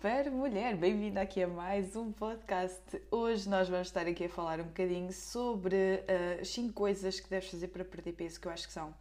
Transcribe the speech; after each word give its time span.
Super 0.00 0.30
mulher! 0.30 0.76
Bem-vinda 0.76 1.20
aqui 1.20 1.42
a 1.42 1.46
mais 1.46 1.94
um 1.94 2.10
podcast. 2.10 2.80
Hoje 3.10 3.46
nós 3.50 3.68
vamos 3.68 3.88
estar 3.88 4.06
aqui 4.06 4.24
a 4.24 4.28
falar 4.30 4.58
um 4.58 4.64
bocadinho 4.64 5.12
sobre 5.12 6.02
as 6.40 6.48
uh, 6.48 6.52
5 6.52 6.72
coisas 6.72 7.20
que 7.20 7.28
deves 7.28 7.50
fazer 7.50 7.68
para 7.68 7.84
perder 7.84 8.12
peso, 8.12 8.40
que 8.40 8.48
eu 8.48 8.50
acho 8.50 8.66
que 8.66 8.72
são 8.72 8.94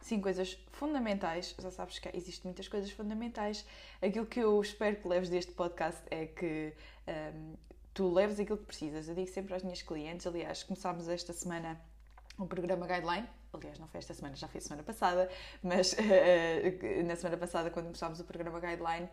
5 0.00 0.22
coisas 0.22 0.58
fundamentais. 0.68 1.54
Já 1.58 1.70
sabes 1.70 1.98
que 1.98 2.08
existem 2.16 2.44
muitas 2.44 2.68
coisas 2.68 2.90
fundamentais. 2.90 3.66
Aquilo 4.00 4.24
que 4.24 4.40
eu 4.40 4.58
espero 4.58 4.96
que 4.96 5.06
leves 5.06 5.28
deste 5.28 5.52
podcast 5.52 6.00
é 6.10 6.24
que 6.24 6.72
um, 7.06 7.10
ehm, 7.10 7.54
tu 7.92 8.10
leves 8.10 8.40
aquilo 8.40 8.56
que 8.56 8.64
precisas. 8.64 9.10
Eu 9.10 9.14
digo 9.14 9.28
sempre 9.28 9.52
às 9.52 9.62
minhas 9.62 9.82
clientes, 9.82 10.26
aliás, 10.26 10.62
começámos 10.62 11.06
esta 11.06 11.34
semana 11.34 11.78
um 12.38 12.46
programa 12.46 12.86
Guideline. 12.86 13.28
Aliás, 13.52 13.78
não 13.78 13.88
foi 13.88 13.98
esta 13.98 14.14
semana, 14.14 14.34
já 14.34 14.48
foi 14.48 14.62
semana 14.62 14.82
passada, 14.82 15.28
mas 15.62 15.92
uh, 15.92 15.96
na 17.04 17.14
semana 17.14 17.36
passada, 17.36 17.70
quando 17.70 17.86
começámos 17.86 18.20
o 18.20 18.24
programa 18.24 18.58
Guideline, 18.58 19.06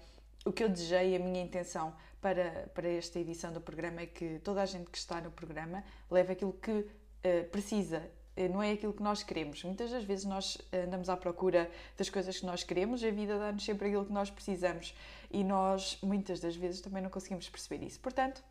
o 0.46 0.52
que 0.52 0.64
eu 0.64 0.70
desejei, 0.70 1.16
a 1.16 1.20
minha 1.20 1.42
intenção 1.42 1.94
para, 2.22 2.70
para 2.74 2.88
esta 2.88 3.20
edição 3.20 3.52
do 3.52 3.62
programa 3.62 4.02
é 4.02 4.06
que 4.06 4.40
toda 4.40 4.62
a 4.62 4.66
gente 4.66 4.90
que 4.90 4.98
está 4.98 5.22
no 5.22 5.32
programa 5.32 5.84
leve 6.10 6.34
aquilo 6.34 6.54
que 6.54 6.72
uh, 6.72 7.50
precisa, 7.52 8.00
uh, 8.38 8.50
não 8.50 8.62
é 8.62 8.72
aquilo 8.72 8.94
que 8.94 9.04
nós 9.04 9.24
queremos. 9.24 9.64
Muitas 9.64 9.92
das 9.92 10.04
vezes 10.04 10.26
nós 10.26 10.58
andamos 10.72 11.10
à 11.10 11.18
procura 11.18 11.70
das 11.98 12.10
coisas 12.10 12.40
que 12.40 12.46
nós 12.46 12.64
queremos, 12.64 13.04
a 13.04 13.12
vida 13.12 13.38
dá-nos 13.38 13.64
sempre 13.64 13.88
aquilo 13.88 14.06
que 14.06 14.14
nós 14.14 14.30
precisamos 14.30 14.94
e 15.32 15.44
nós, 15.44 15.98
muitas 16.02 16.40
das 16.40 16.56
vezes, 16.56 16.82
também 16.82 17.02
não 17.02 17.10
conseguimos 17.10 17.50
perceber 17.50 17.86
isso. 17.86 18.00
Portanto, 18.00 18.44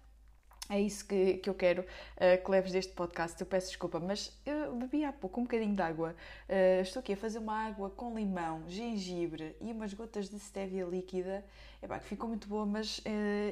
é 0.69 0.81
isso 0.81 1.05
que, 1.05 1.35
que 1.35 1.51
eu 1.51 1.55
quero 1.55 1.83
uh, 1.83 2.43
que 2.43 2.51
leves 2.51 2.73
deste 2.73 2.93
podcast. 2.93 3.41
Eu 3.41 3.47
peço 3.47 3.69
desculpa, 3.69 4.01
mas 4.01 4.37
eu 4.47 4.75
bebi 4.77 5.05
há 5.05 5.13
pouco 5.13 5.41
um 5.41 5.45
bocadinho 5.45 5.75
de 5.75 5.83
água. 5.83 6.15
Uh, 6.49 6.83
estou 6.83 7.01
aqui 7.01 7.13
a 7.13 7.17
fazer 7.17 7.39
uma 7.39 7.67
água 7.67 7.91
com 7.91 8.17
limão, 8.17 8.63
gengibre 8.69 9.57
e 9.61 9.73
umas 9.73 9.93
gotas 9.93 10.29
de 10.29 10.39
stevia 10.39 10.85
líquida 10.85 11.45
Epá, 11.83 11.99
que 11.99 12.07
ficou 12.07 12.29
muito 12.29 12.47
boa, 12.47 12.65
mas 12.65 12.99
uh, 12.99 13.03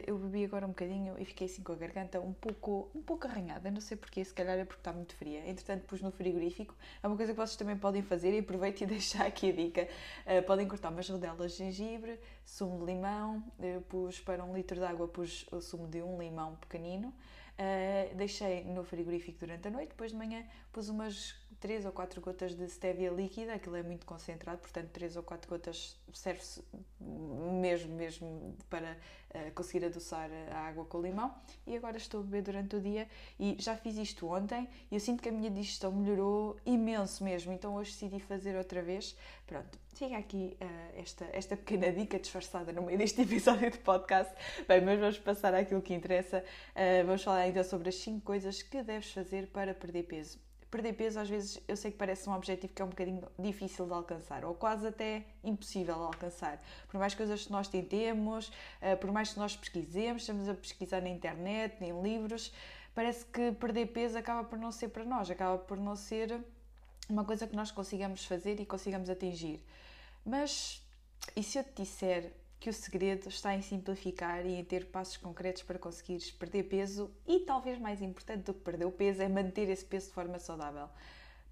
eu 0.06 0.16
bebi 0.16 0.44
agora 0.44 0.64
um 0.64 0.68
bocadinho 0.68 1.16
e 1.18 1.24
fiquei 1.24 1.48
assim 1.48 1.64
com 1.64 1.72
a 1.72 1.74
garganta 1.74 2.20
um 2.20 2.32
pouco, 2.32 2.88
um 2.94 3.02
pouco 3.02 3.26
arranhada. 3.26 3.72
Não 3.72 3.80
sei 3.80 3.96
porquê, 3.96 4.24
se 4.24 4.32
calhar 4.32 4.56
é 4.56 4.64
porque 4.64 4.78
está 4.80 4.92
muito 4.92 5.16
fria. 5.16 5.40
Entretanto, 5.50 5.84
pus 5.84 6.00
no 6.00 6.12
frigorífico. 6.12 6.72
É 7.02 7.08
uma 7.08 7.16
coisa 7.16 7.32
que 7.32 7.36
vocês 7.36 7.56
também 7.56 7.76
podem 7.76 8.02
fazer 8.02 8.32
e 8.32 8.38
aproveito 8.38 8.82
e 8.82 8.86
deixar 8.86 9.26
aqui 9.26 9.50
a 9.50 9.52
dica. 9.52 9.88
Podem 10.46 10.68
cortar 10.68 10.90
umas 10.90 11.08
rodelas 11.08 11.52
de 11.52 11.58
gengibre, 11.58 12.20
sumo 12.44 12.78
de 12.78 12.92
limão. 12.92 13.42
Eu 13.58 13.80
pus 13.80 14.20
para 14.20 14.44
um 14.44 14.54
litro 14.54 14.78
de 14.78 14.84
água, 14.84 15.08
pus 15.08 15.44
o 15.50 15.60
sumo 15.60 15.88
de 15.88 16.00
um 16.00 16.16
limão 16.16 16.54
pequenino. 16.54 16.99
Uh, 17.08 18.14
deixei 18.16 18.64
no 18.64 18.82
frigorífico 18.82 19.38
durante 19.40 19.68
a 19.68 19.70
noite, 19.70 19.88
depois 19.90 20.12
de 20.12 20.16
manhã 20.16 20.42
pus 20.72 20.88
umas 20.88 21.34
3 21.60 21.84
ou 21.84 21.92
4 21.92 22.20
gotas 22.22 22.54
de 22.54 22.66
stevia 22.68 23.10
líquida, 23.10 23.54
aquilo 23.54 23.76
é 23.76 23.82
muito 23.82 24.06
concentrado, 24.06 24.58
portanto 24.60 24.88
3 24.88 25.16
ou 25.16 25.22
4 25.22 25.48
gotas 25.48 25.96
serve-se 26.12 26.64
mesmo, 26.98 27.94
mesmo 27.94 28.56
para 28.70 28.96
uh, 29.34 29.52
conseguir 29.54 29.84
adoçar 29.84 30.30
a 30.50 30.58
água 30.60 30.86
com 30.86 31.02
limão. 31.02 31.34
E 31.66 31.76
agora 31.76 31.98
estou 31.98 32.20
a 32.20 32.22
beber 32.22 32.42
durante 32.42 32.76
o 32.76 32.80
dia 32.80 33.06
e 33.38 33.56
já 33.58 33.76
fiz 33.76 33.96
isto 33.98 34.26
ontem 34.26 34.68
e 34.90 34.94
eu 34.94 35.00
sinto 35.00 35.22
que 35.22 35.28
a 35.28 35.32
minha 35.32 35.50
digestão 35.50 35.92
melhorou 35.92 36.56
imenso 36.64 37.22
mesmo, 37.22 37.52
então 37.52 37.74
hoje 37.74 37.92
decidi 37.92 38.18
fazer 38.20 38.56
outra 38.56 38.80
vez. 38.80 39.14
Pronto, 39.46 39.78
fica 39.92 40.16
aqui 40.16 40.56
uh, 40.62 40.98
esta, 40.98 41.26
esta 41.30 41.56
pequena 41.58 41.92
dica 41.92 42.18
disfarçada 42.18 42.72
no 42.72 42.82
meio 42.82 42.96
deste 42.96 43.20
episódio 43.22 43.70
de 43.70 43.78
podcast. 43.78 44.32
Bem, 44.66 44.80
mas 44.80 44.98
vamos 44.98 45.18
passar 45.18 45.54
àquilo 45.54 45.82
que 45.82 45.92
interessa. 45.92 46.42
Uh, 46.70 47.04
vamos 47.04 47.22
falar 47.22 47.40
ainda 47.40 47.62
sobre 47.64 47.90
as 47.90 47.96
5 47.96 48.22
coisas 48.22 48.62
que 48.62 48.82
deves 48.82 49.12
fazer 49.12 49.48
para 49.48 49.74
perder 49.74 50.04
peso 50.04 50.49
perder 50.70 50.92
peso 50.92 51.18
às 51.18 51.28
vezes 51.28 51.60
eu 51.66 51.76
sei 51.76 51.90
que 51.90 51.96
parece 51.96 52.28
um 52.28 52.32
objetivo 52.32 52.72
que 52.72 52.80
é 52.80 52.84
um 52.84 52.88
bocadinho 52.88 53.22
difícil 53.38 53.86
de 53.86 53.92
alcançar 53.92 54.44
ou 54.44 54.54
quase 54.54 54.86
até 54.86 55.24
impossível 55.42 55.94
de 55.94 56.00
alcançar. 56.02 56.62
Por 56.88 56.98
mais 56.98 57.14
coisas 57.14 57.44
que 57.46 57.52
nós 57.52 57.68
tentemos, 57.68 58.52
eh, 58.80 58.96
por 58.96 59.10
mais 59.10 59.32
que 59.32 59.38
nós 59.38 59.56
pesquisemos, 59.56 60.22
estamos 60.22 60.48
a 60.48 60.54
pesquisar 60.54 61.00
na 61.00 61.08
internet, 61.08 61.82
em 61.82 62.00
livros, 62.00 62.52
parece 62.94 63.24
que 63.26 63.52
perder 63.52 63.86
peso 63.86 64.16
acaba 64.16 64.44
por 64.44 64.58
não 64.58 64.70
ser 64.70 64.88
para 64.88 65.04
nós, 65.04 65.30
acaba 65.30 65.58
por 65.58 65.76
não 65.76 65.96
ser 65.96 66.40
uma 67.08 67.24
coisa 67.24 67.46
que 67.46 67.56
nós 67.56 67.70
consigamos 67.70 68.24
fazer 68.24 68.60
e 68.60 68.66
consigamos 68.66 69.10
atingir. 69.10 69.60
Mas 70.24 70.82
e 71.36 71.42
se 71.42 71.58
eu 71.58 71.64
te 71.64 71.82
disser 71.82 72.32
que 72.60 72.68
o 72.68 72.72
segredo 72.74 73.26
está 73.28 73.54
em 73.54 73.62
simplificar 73.62 74.44
e 74.44 74.54
em 74.54 74.62
ter 74.62 74.84
passos 74.84 75.16
concretos 75.16 75.62
para 75.62 75.78
conseguires 75.78 76.30
perder 76.30 76.64
peso 76.64 77.10
e, 77.26 77.40
talvez 77.40 77.78
mais 77.78 78.02
importante 78.02 78.44
do 78.44 78.52
que 78.52 78.60
perder 78.60 78.84
o 78.84 78.92
peso, 78.92 79.22
é 79.22 79.28
manter 79.28 79.70
esse 79.70 79.84
peso 79.84 80.08
de 80.08 80.12
forma 80.12 80.38
saudável. 80.38 80.86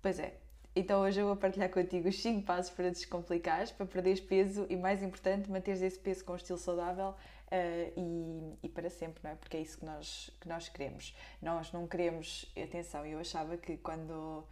Pois 0.03 0.19
é, 0.19 0.35
então 0.77 1.01
hoje 1.01 1.19
eu 1.19 1.27
vou 1.27 1.35
partilhar 1.35 1.71
contigo 1.71 2.11
os 2.11 2.21
5 2.21 2.43
passos 2.43 2.71
para 2.71 2.91
descomplicares, 2.91 3.73
para 3.73 3.87
perderes 3.87 4.21
peso 4.21 4.67
e, 4.69 4.77
mais 4.77 5.03
importante, 5.03 5.51
manteres 5.51 5.81
esse 5.81 5.99
peso 5.99 6.23
com 6.27 6.35
um 6.35 6.37
estilo 6.37 6.59
saudável 6.59 7.09
uh, 7.09 7.93
e, 7.97 8.59
e, 8.63 8.69
para 8.69 8.91
sempre, 8.91 9.21
não 9.25 9.31
é? 9.31 9.35
Porque 9.35 9.57
é 9.57 9.61
isso 9.61 9.79
que 9.79 9.87
nós, 9.87 10.31
que 10.39 10.47
nós 10.47 10.69
queremos. 10.69 11.17
Nós 11.41 11.73
não 11.73 11.87
queremos, 11.87 12.45
atenção, 12.55 13.07
eu 13.07 13.19
achava 13.19 13.57
que 13.57 13.79
quando, 13.79 14.45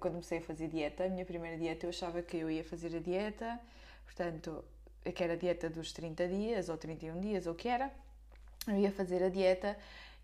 quando 0.00 0.14
comecei 0.14 0.38
a 0.38 0.42
fazer 0.42 0.66
dieta, 0.66 1.04
a 1.04 1.08
minha 1.08 1.24
primeira 1.24 1.56
dieta, 1.56 1.86
eu 1.86 1.90
achava 1.90 2.20
que 2.20 2.36
eu 2.36 2.50
ia 2.50 2.64
fazer 2.64 2.96
a 2.96 3.00
dieta, 3.00 3.60
portanto, 4.04 4.64
que 5.14 5.24
era 5.24 5.34
a 5.34 5.36
dieta 5.36 5.68
dos 5.70 5.92
30 5.92 6.28
dias 6.28 6.68
ou 6.68 6.76
31 6.76 7.20
dias, 7.20 7.46
ou 7.46 7.52
o 7.52 7.56
que 7.56 7.68
era. 7.68 7.90
Eu 8.66 8.76
ia 8.76 8.92
fazer 8.92 9.22
a 9.22 9.28
dieta 9.28 9.76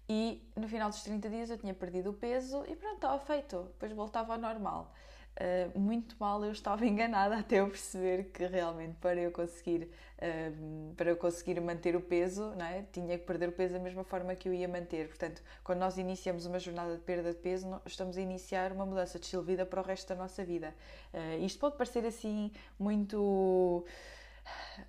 e 0.09 0.43
no 0.55 0.69
final 0.69 0.89
dos 0.89 1.03
30 1.03 1.29
dias 1.29 1.51
eu 1.51 1.59
tinha 1.59 1.75
perdido 1.75 2.11
o 2.11 2.13
peso 2.13 2.65
e 2.69 2.77
pronto, 2.77 2.97
estava 2.97 3.19
feito. 3.19 3.63
Depois 3.73 3.93
voltava 3.93 4.35
ao 4.35 4.39
normal. 4.39 4.93
Uh, 5.39 5.79
muito 5.79 6.17
mal 6.19 6.43
eu 6.43 6.51
estava 6.51 6.85
enganada 6.87 7.37
até 7.37 7.61
eu 7.61 7.69
perceber 7.69 8.31
que 8.33 8.47
realmente 8.47 8.95
para 9.03 9.21
eu 9.21 9.31
conseguir 9.31 9.83
uh, 10.17 10.95
para 10.95 11.11
eu 11.11 11.17
conseguir 11.19 11.61
manter 11.61 11.95
o 11.95 12.01
peso 12.01 12.55
não 12.57 12.65
é? 12.65 12.87
tinha 12.91 13.19
que 13.19 13.27
perder 13.27 13.51
o 13.51 13.53
peso 13.53 13.75
da 13.75 13.79
mesma 13.79 14.03
forma 14.03 14.35
que 14.35 14.49
eu 14.49 14.55
ia 14.55 14.67
manter 14.67 15.09
portanto 15.09 15.43
quando 15.63 15.81
nós 15.81 15.99
iniciamos 15.99 16.47
uma 16.47 16.59
jornada 16.59 16.95
de 16.95 17.03
perda 17.03 17.35
de 17.35 17.39
peso 17.39 17.79
estamos 17.85 18.17
a 18.17 18.21
iniciar 18.23 18.73
uma 18.73 18.87
mudança 18.87 19.19
de 19.19 19.27
estilo 19.27 19.43
de 19.43 19.49
vida 19.49 19.67
para 19.67 19.79
o 19.79 19.85
resto 19.85 20.09
da 20.09 20.15
nossa 20.15 20.43
vida 20.43 20.75
uh, 21.13 21.45
isto 21.45 21.59
pode 21.59 21.77
parecer 21.77 22.07
assim 22.07 22.51
muito 22.79 23.85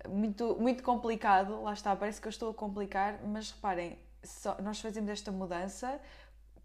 muito, 0.08 0.56
muito 0.60 0.82
complicado, 0.82 1.62
lá 1.62 1.72
está, 1.72 1.94
parece 1.94 2.20
que 2.20 2.26
eu 2.26 2.30
estou 2.30 2.50
a 2.50 2.54
complicar, 2.54 3.20
mas 3.24 3.50
reparem, 3.50 3.98
só, 4.22 4.56
nós 4.60 4.80
fazemos 4.80 5.10
esta 5.10 5.30
mudança 5.30 6.00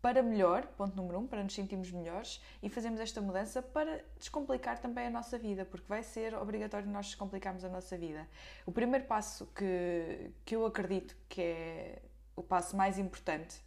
para 0.02 0.22
melhor, 0.22 0.68
ponto 0.76 0.98
número 0.98 1.20
um, 1.20 1.26
para 1.26 1.42
nos 1.42 1.54
sentirmos 1.54 1.90
melhores, 1.90 2.42
e 2.62 2.70
fazemos 2.70 3.00
esta 3.00 3.22
mudança 3.22 3.62
para 3.62 4.04
descomplicar 4.20 4.78
também 4.80 5.08
a 5.08 5.10
nossa 5.10 5.38
vida, 5.38 5.64
porque 5.64 5.86
vai 5.88 6.04
ser 6.04 6.36
obrigatório 6.36 6.90
nós 6.90 7.06
descomplicarmos 7.06 7.64
a 7.64 7.70
nossa 7.70 7.98
vida. 7.98 8.28
O 8.66 8.72
primeiro 8.72 9.06
passo 9.06 9.46
que, 9.56 10.32
que 10.44 10.58
eu 10.58 10.66
acredito 10.66 11.16
que 11.30 11.42
é 11.42 12.02
o 12.36 12.44
passo 12.44 12.76
mais 12.76 12.98
importante 12.98 13.62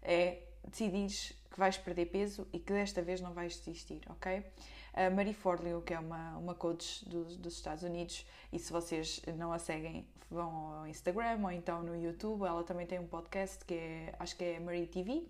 é 0.00 0.44
decidir 0.66 1.36
que 1.50 1.58
vais 1.58 1.76
perder 1.76 2.06
peso 2.06 2.48
e 2.52 2.58
que 2.58 2.72
desta 2.72 3.02
vez 3.02 3.20
não 3.20 3.34
vais 3.34 3.58
desistir, 3.58 4.00
ok? 4.08 4.44
A 4.94 5.08
Marie 5.08 5.32
Forleo, 5.32 5.80
que 5.80 5.94
é 5.94 5.98
uma, 5.98 6.36
uma 6.36 6.54
coach 6.54 7.08
dos, 7.08 7.36
dos 7.36 7.54
Estados 7.54 7.82
Unidos, 7.82 8.26
e 8.52 8.58
se 8.58 8.70
vocês 8.70 9.22
não 9.38 9.52
a 9.52 9.58
seguem, 9.58 10.06
vão 10.30 10.74
ao 10.74 10.86
Instagram 10.86 11.38
ou 11.42 11.50
então 11.50 11.82
no 11.82 11.96
YouTube. 11.96 12.44
Ela 12.44 12.62
também 12.64 12.86
tem 12.86 12.98
um 12.98 13.06
podcast 13.06 13.64
que 13.64 13.74
é, 13.74 14.14
acho 14.18 14.36
que 14.36 14.44
é 14.44 14.60
Marie 14.60 14.86
TV. 14.86 15.12
Uh, 15.12 15.24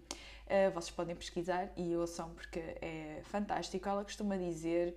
eh, 0.46 0.70
vocês 0.70 0.90
podem 0.90 1.14
pesquisar 1.14 1.70
e 1.76 1.94
ouçam 1.96 2.30
porque 2.30 2.58
é 2.58 3.20
fantástico. 3.24 3.88
Ela 3.88 4.04
costuma 4.04 4.36
dizer, 4.36 4.96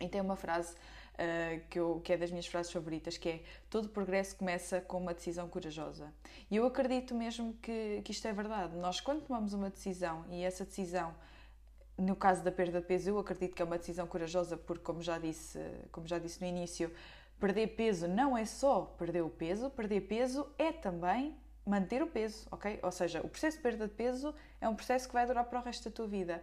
e 0.00 0.08
tem 0.08 0.20
uma 0.20 0.36
frase 0.36 0.74
Uh, 1.14 1.62
que, 1.70 1.78
eu, 1.78 2.00
que, 2.02 2.12
é 2.12 2.16
das 2.16 2.28
minhas 2.32 2.48
frases 2.48 2.72
favoritas, 2.72 3.16
que 3.16 3.28
é 3.28 3.42
todo 3.70 3.88
progresso 3.88 4.34
começa 4.34 4.80
com 4.80 4.98
uma 4.98 5.14
decisão 5.14 5.48
corajosa. 5.48 6.12
E 6.50 6.56
eu 6.56 6.66
acredito 6.66 7.14
mesmo 7.14 7.54
que, 7.62 8.02
que 8.04 8.10
isto 8.10 8.26
é 8.26 8.32
verdade. 8.32 8.76
Nós, 8.76 9.00
quando 9.00 9.22
tomamos 9.22 9.52
uma 9.52 9.70
decisão 9.70 10.24
e 10.28 10.42
essa 10.42 10.64
decisão 10.64 11.14
no 11.96 12.16
caso 12.16 12.42
da 12.42 12.50
perda 12.50 12.80
de 12.80 12.86
peso, 12.86 13.10
eu 13.10 13.18
acredito 13.18 13.54
que 13.54 13.62
é 13.62 13.64
uma 13.64 13.78
decisão 13.78 14.06
corajosa, 14.06 14.56
porque, 14.56 14.82
como 14.82 15.00
já 15.02 15.18
disse, 15.18 15.58
como 15.92 16.06
já 16.06 16.18
disse 16.18 16.40
no 16.40 16.46
início, 16.46 16.92
perder 17.38 17.68
peso 17.68 18.08
não 18.08 18.36
é 18.36 18.44
só 18.44 18.82
perder 18.98 19.22
o 19.22 19.30
peso, 19.30 19.70
perder 19.70 20.02
peso 20.02 20.46
é 20.58 20.72
também 20.72 21.36
manter 21.66 22.02
o 22.02 22.06
peso, 22.06 22.46
ok? 22.50 22.78
Ou 22.82 22.90
seja, 22.90 23.20
o 23.20 23.28
processo 23.28 23.56
de 23.56 23.62
perda 23.62 23.86
de 23.86 23.94
peso 23.94 24.34
é 24.60 24.68
um 24.68 24.74
processo 24.74 25.06
que 25.08 25.14
vai 25.14 25.26
durar 25.26 25.44
para 25.44 25.60
o 25.60 25.62
resto 25.62 25.88
da 25.88 25.94
tua 25.94 26.06
vida. 26.06 26.42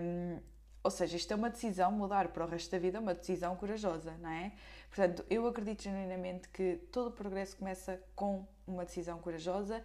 Um, 0.00 0.38
Ou 0.84 0.90
seja, 0.90 1.16
isto 1.16 1.32
é 1.32 1.36
uma 1.36 1.50
decisão, 1.50 1.90
mudar 1.90 2.28
para 2.28 2.44
o 2.44 2.48
resto 2.48 2.70
da 2.70 2.78
vida 2.78 2.98
é 2.98 3.00
uma 3.00 3.14
decisão 3.14 3.56
corajosa, 3.56 4.12
não 4.20 4.30
é? 4.30 4.52
Portanto, 4.88 5.24
eu 5.28 5.46
acredito 5.46 5.82
genuinamente 5.82 6.48
que 6.48 6.76
todo 6.92 7.08
o 7.08 7.10
progresso 7.10 7.56
começa 7.56 8.00
com 8.14 8.46
uma 8.66 8.84
decisão 8.84 9.18
corajosa 9.18 9.82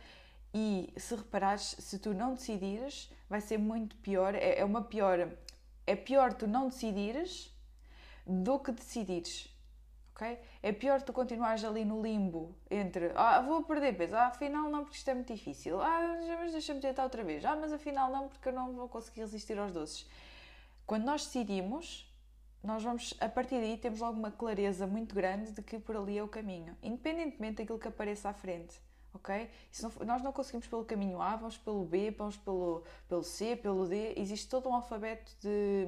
e 0.54 0.94
se 0.96 1.16
reparares, 1.16 1.76
se 1.80 1.98
tu 1.98 2.14
não 2.14 2.36
decidires, 2.36 3.12
vai 3.28 3.42
ser 3.42 3.58
muito 3.58 3.96
pior, 3.98 4.36
é, 4.36 4.60
é 4.60 4.66
uma 4.66 4.84
pior, 4.84 5.30
é 5.88 5.96
pior 5.96 6.34
tu 6.34 6.46
não 6.46 6.70
decidires 6.70 7.52
do 8.26 8.60
que 8.60 8.72
decidires. 8.72 9.50
Okay? 10.16 10.38
É 10.62 10.72
pior 10.72 11.02
tu 11.02 11.12
continuares 11.12 11.64
ali 11.64 11.84
no 11.84 12.00
limbo 12.00 12.56
entre 12.70 13.12
ah, 13.16 13.42
vou 13.42 13.64
perder 13.64 13.98
peso, 13.98 14.16
ah, 14.16 14.28
afinal 14.28 14.70
não, 14.70 14.84
porque 14.84 14.98
isto 14.98 15.10
é 15.10 15.14
muito 15.16 15.34
difícil, 15.34 15.82
ah, 15.82 16.20
mas 16.40 16.52
deixa-me 16.52 16.80
tentar 16.80 17.04
outra 17.04 17.24
vez, 17.24 17.44
ah, 17.44 17.56
mas 17.56 17.74
afinal 17.74 18.12
não, 18.12 18.30
porque 18.30 18.50
eu 18.50 18.54
não 18.54 18.74
vou 18.74 18.88
conseguir 18.88 19.22
resistir 19.22 19.58
aos 19.58 19.72
doces. 19.72 20.08
Quando 20.86 21.06
nós 21.06 21.26
decidimos, 21.26 22.08
nós 22.64 22.84
vamos, 22.84 23.16
a 23.20 23.28
partir 23.28 23.60
daí, 23.60 23.76
temos 23.76 24.02
logo 24.02 24.20
uma 24.20 24.30
clareza 24.30 24.86
muito 24.86 25.16
grande 25.16 25.52
de 25.52 25.64
que 25.64 25.80
por 25.80 25.98
ali 25.98 26.20
é 26.20 26.24
o 26.24 26.28
caminho, 26.28 26.78
independentemente 26.84 27.58
daquilo 27.58 27.80
que 27.80 27.88
apareça 27.88 28.30
à 28.30 28.34
frente 28.34 28.80
ok? 29.14 29.50
Não, 29.82 29.92
nós 30.06 30.22
não 30.22 30.32
conseguimos 30.32 30.68
pelo 30.68 30.84
caminho 30.84 31.22
A, 31.22 31.36
vamos 31.36 31.58
pelo 31.58 31.86
B, 31.86 32.12
vamos 32.12 32.38
pelo, 32.38 32.84
pelo 33.08 33.24
C, 33.24 33.56
pelo 33.56 33.88
D. 33.88 34.14
Existe 34.18 34.50
todo 34.50 34.68
um 34.70 34.74
alfabeto 34.74 35.32
de, 35.40 35.86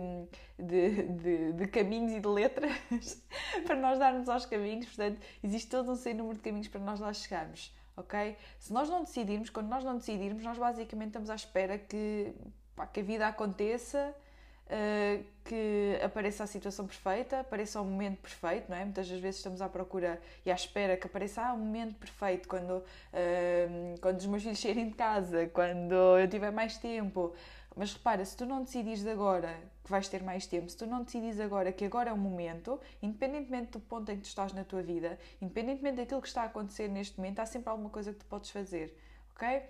de, 0.58 1.04
de, 1.04 1.54
de 1.54 1.68
caminhos 1.68 2.14
e 2.14 2.20
de 2.20 2.28
letras 2.28 3.24
para 3.66 3.76
nós 3.76 3.98
darmos 4.00 4.30
aos 4.30 4.46
caminhos, 4.46 4.86
portanto, 4.86 5.20
existe 5.44 5.70
todo 5.70 5.92
um 5.92 5.96
sem 5.96 6.14
número 6.14 6.36
de 6.36 6.42
caminhos 6.42 6.68
para 6.68 6.82
nós 6.82 7.00
lá 7.00 7.12
chegarmos, 7.14 7.76
ok? 7.98 8.38
Se 8.60 8.72
nós 8.72 8.90
não 8.90 9.04
decidirmos, 9.04 9.50
quando 9.50 9.68
nós 9.68 9.84
não 9.84 9.98
decidirmos, 9.98 10.44
nós 10.44 10.58
basicamente 10.58 11.08
estamos 11.08 11.30
à 11.30 11.36
espera 11.36 11.78
que, 11.78 12.34
pá, 12.76 12.86
que 12.86 13.00
a 13.00 13.04
vida 13.04 13.28
aconteça 13.28 14.16
uh, 14.66 15.24
que 15.44 16.00
apareça 16.04 16.44
a 16.44 16.48
situação 16.48 16.88
perfeita, 16.88 17.40
apareça 17.40 17.80
o 17.80 17.86
momento 17.86 18.20
perfeito, 18.20 18.70
não 18.70 18.78
é? 18.78 18.84
Muitas 18.84 19.08
das 19.08 19.20
vezes 19.20 19.38
estamos 19.38 19.62
à 19.62 19.70
procura 19.70 20.20
e 20.46 20.52
à 20.52 20.56
espera 20.56 20.98
que 20.98 21.08
apareça 21.08 21.42
ah, 21.42 21.54
o 21.54 21.58
momento 21.58 21.96
perfeito, 21.96 22.48
quando, 22.48 22.78
uh, 22.78 24.00
quando 24.02 24.18
os 24.18 24.26
meus 24.26 24.44
filhos 24.44 24.60
saírem 24.62 24.90
de 24.90 24.96
casa, 24.96 25.48
quando 25.48 25.94
eu 25.94 26.28
tiver 26.28 26.52
mais 26.52 26.78
tempo. 26.78 27.34
Mas 27.76 27.94
repara, 27.94 28.24
se 28.24 28.38
tu 28.38 28.46
não 28.46 28.64
decidires 28.64 29.06
agora 29.06 29.54
que 29.84 29.92
vais 29.92 30.08
ter 30.08 30.24
mais 30.24 30.48
tempo, 30.48 30.70
se 30.70 30.78
tu 30.78 30.88
não 30.88 31.04
decidires 31.04 31.42
agora 31.42 31.74
que 31.74 31.84
agora 31.84 32.10
é 32.10 32.14
o 32.14 32.18
momento, 32.18 32.80
independentemente 33.02 33.74
do 33.74 33.82
ponto 33.82 34.10
em 34.10 34.16
que 34.16 34.22
tu 34.22 34.28
estás 34.28 34.54
na 34.54 34.64
tua 34.64 34.82
vida, 34.82 35.20
independentemente 35.42 35.98
daquilo 35.98 36.22
que 36.22 36.28
está 36.30 36.44
a 36.44 36.46
acontecer 36.46 36.88
neste 36.88 37.18
momento, 37.18 37.42
há 37.42 37.46
sempre 37.46 37.70
alguma 37.70 37.90
coisa 37.90 38.14
que 38.14 38.20
tu 38.20 38.26
podes 38.28 38.50
fazer, 38.50 38.98
ok? 39.36 39.62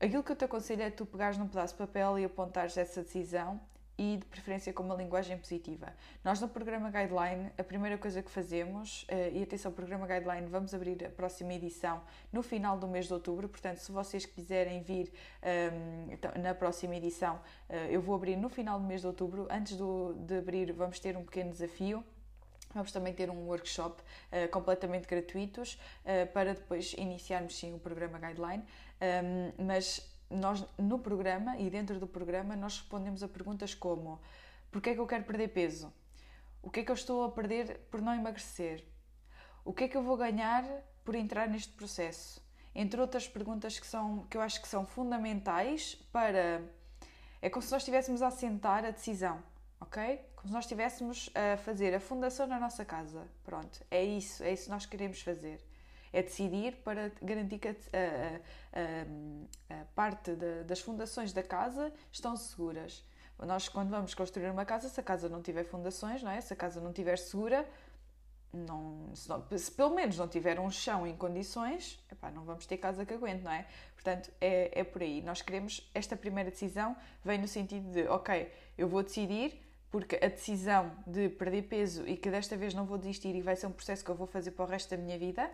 Aquilo 0.00 0.22
que 0.22 0.30
eu 0.30 0.36
te 0.36 0.44
aconselho 0.44 0.82
é 0.82 0.90
tu 0.90 1.04
pegares 1.04 1.36
num 1.36 1.48
pedaço 1.48 1.74
de 1.74 1.78
papel 1.78 2.20
e 2.20 2.24
apontares 2.24 2.76
essa 2.76 3.02
decisão 3.02 3.60
e 3.98 4.16
de 4.16 4.24
preferência 4.26 4.72
com 4.72 4.84
uma 4.84 4.94
linguagem 4.94 5.36
positiva. 5.36 5.92
Nós 6.22 6.40
no 6.40 6.48
programa 6.48 6.88
Guideline, 6.88 7.50
a 7.58 7.64
primeira 7.64 7.98
coisa 7.98 8.22
que 8.22 8.30
fazemos, 8.30 9.04
eh, 9.08 9.32
e 9.34 9.42
atenção, 9.42 9.72
o 9.72 9.74
programa 9.74 10.06
Guideline, 10.06 10.46
vamos 10.46 10.72
abrir 10.72 11.04
a 11.04 11.10
próxima 11.10 11.52
edição 11.52 12.00
no 12.32 12.40
final 12.40 12.78
do 12.78 12.86
mês 12.86 13.06
de 13.06 13.12
outubro, 13.12 13.48
portanto, 13.48 13.78
se 13.78 13.90
vocês 13.90 14.24
quiserem 14.24 14.80
vir 14.82 15.12
ehm, 15.42 16.16
na 16.40 16.54
próxima 16.54 16.94
edição, 16.94 17.40
eh, 17.68 17.88
eu 17.90 18.00
vou 18.00 18.14
abrir 18.14 18.36
no 18.36 18.48
final 18.48 18.78
do 18.78 18.86
mês 18.86 19.00
de 19.00 19.08
outubro. 19.08 19.48
Antes 19.50 19.76
de 19.76 20.38
abrir, 20.38 20.72
vamos 20.72 21.00
ter 21.00 21.16
um 21.16 21.24
pequeno 21.24 21.50
desafio. 21.50 22.04
Vamos 22.74 22.92
também 22.92 23.14
ter 23.14 23.30
um 23.30 23.46
workshop 23.46 24.00
uh, 24.02 24.46
completamente 24.50 25.08
gratuitos 25.08 25.80
uh, 26.04 26.30
para 26.34 26.52
depois 26.52 26.92
iniciarmos 26.98 27.58
sim 27.58 27.74
o 27.74 27.78
programa 27.78 28.18
Guideline. 28.18 28.62
Um, 28.62 28.64
ehm, 29.00 29.52
mas 29.58 30.17
nós 30.30 30.64
no 30.76 30.98
programa 30.98 31.56
e 31.58 31.70
dentro 31.70 31.98
do 31.98 32.06
programa 32.06 32.54
nós 32.54 32.78
respondemos 32.78 33.22
a 33.22 33.28
perguntas 33.28 33.74
como 33.74 34.20
porquê 34.70 34.90
é 34.90 34.94
que 34.94 35.00
eu 35.00 35.06
quero 35.06 35.24
perder 35.24 35.48
peso? 35.48 35.92
O 36.62 36.70
que 36.70 36.80
é 36.80 36.84
que 36.84 36.90
eu 36.90 36.94
estou 36.94 37.24
a 37.24 37.30
perder 37.30 37.78
por 37.90 38.02
não 38.02 38.14
emagrecer? 38.14 38.84
O 39.64 39.72
que 39.72 39.84
é 39.84 39.88
que 39.88 39.96
eu 39.96 40.02
vou 40.02 40.16
ganhar 40.16 40.64
por 41.04 41.14
entrar 41.14 41.48
neste 41.48 41.72
processo? 41.72 42.44
Entre 42.74 43.00
outras 43.00 43.26
perguntas 43.26 43.78
que, 43.78 43.86
são, 43.86 44.26
que 44.30 44.36
eu 44.36 44.40
acho 44.40 44.60
que 44.60 44.68
são 44.68 44.84
fundamentais 44.84 45.94
para. 46.12 46.62
É 47.40 47.48
como 47.48 47.62
se 47.62 47.70
nós 47.70 47.82
estivéssemos 47.82 48.20
a 48.20 48.28
assentar 48.28 48.84
a 48.84 48.90
decisão, 48.90 49.42
ok? 49.80 50.20
Como 50.36 50.48
se 50.48 50.54
nós 50.54 50.64
estivéssemos 50.64 51.30
a 51.34 51.56
fazer 51.56 51.94
a 51.94 52.00
fundação 52.00 52.46
na 52.46 52.58
nossa 52.58 52.84
casa. 52.84 53.26
Pronto, 53.44 53.84
é 53.90 54.04
isso, 54.04 54.42
é 54.42 54.52
isso 54.52 54.64
que 54.64 54.70
nós 54.70 54.86
queremos 54.86 55.22
fazer 55.22 55.67
é 56.12 56.22
decidir 56.22 56.76
para 56.84 57.10
garantir 57.22 57.58
que 57.58 57.68
a, 57.68 57.72
a, 57.72 59.74
a, 59.74 59.80
a 59.80 59.84
parte 59.94 60.34
de, 60.34 60.64
das 60.64 60.80
fundações 60.80 61.32
da 61.32 61.42
casa 61.42 61.92
estão 62.12 62.36
seguras. 62.36 63.04
Nós, 63.46 63.68
quando 63.68 63.90
vamos 63.90 64.14
construir 64.14 64.50
uma 64.50 64.64
casa, 64.64 64.88
se 64.88 64.98
a 64.98 65.02
casa 65.02 65.28
não 65.28 65.40
tiver 65.40 65.64
fundações, 65.64 66.22
não 66.22 66.30
é? 66.30 66.40
se 66.40 66.52
a 66.52 66.56
casa 66.56 66.80
não 66.80 66.90
estiver 66.90 67.16
segura, 67.18 67.68
não, 68.52 69.10
se, 69.14 69.28
não, 69.28 69.44
se, 69.56 69.70
pelo 69.70 69.94
menos 69.94 70.16
não 70.16 70.26
tiver 70.26 70.58
um 70.58 70.70
chão 70.70 71.06
em 71.06 71.16
condições, 71.16 72.02
epá, 72.10 72.30
não 72.30 72.44
vamos 72.44 72.66
ter 72.66 72.78
casa 72.78 73.04
que 73.04 73.14
aguente, 73.14 73.42
não 73.42 73.52
é? 73.52 73.66
Portanto, 73.94 74.30
é, 74.40 74.80
é 74.80 74.84
por 74.84 75.02
aí. 75.02 75.22
Nós 75.22 75.42
queremos, 75.42 75.88
esta 75.94 76.16
primeira 76.16 76.50
decisão 76.50 76.96
vem 77.22 77.38
no 77.38 77.46
sentido 77.46 77.90
de, 77.90 78.08
ok, 78.08 78.50
eu 78.76 78.88
vou 78.88 79.02
decidir, 79.02 79.60
porque 79.90 80.16
a 80.16 80.28
decisão 80.28 80.92
de 81.06 81.28
perder 81.28 81.62
peso 81.62 82.06
e 82.06 82.16
que 82.16 82.30
desta 82.30 82.56
vez 82.56 82.74
não 82.74 82.84
vou 82.84 82.98
desistir 82.98 83.34
e 83.34 83.42
vai 83.42 83.54
ser 83.54 83.66
um 83.66 83.72
processo 83.72 84.04
que 84.04 84.10
eu 84.10 84.14
vou 84.14 84.26
fazer 84.26 84.52
para 84.52 84.64
o 84.64 84.68
resto 84.68 84.90
da 84.90 84.96
minha 84.96 85.18
vida, 85.18 85.50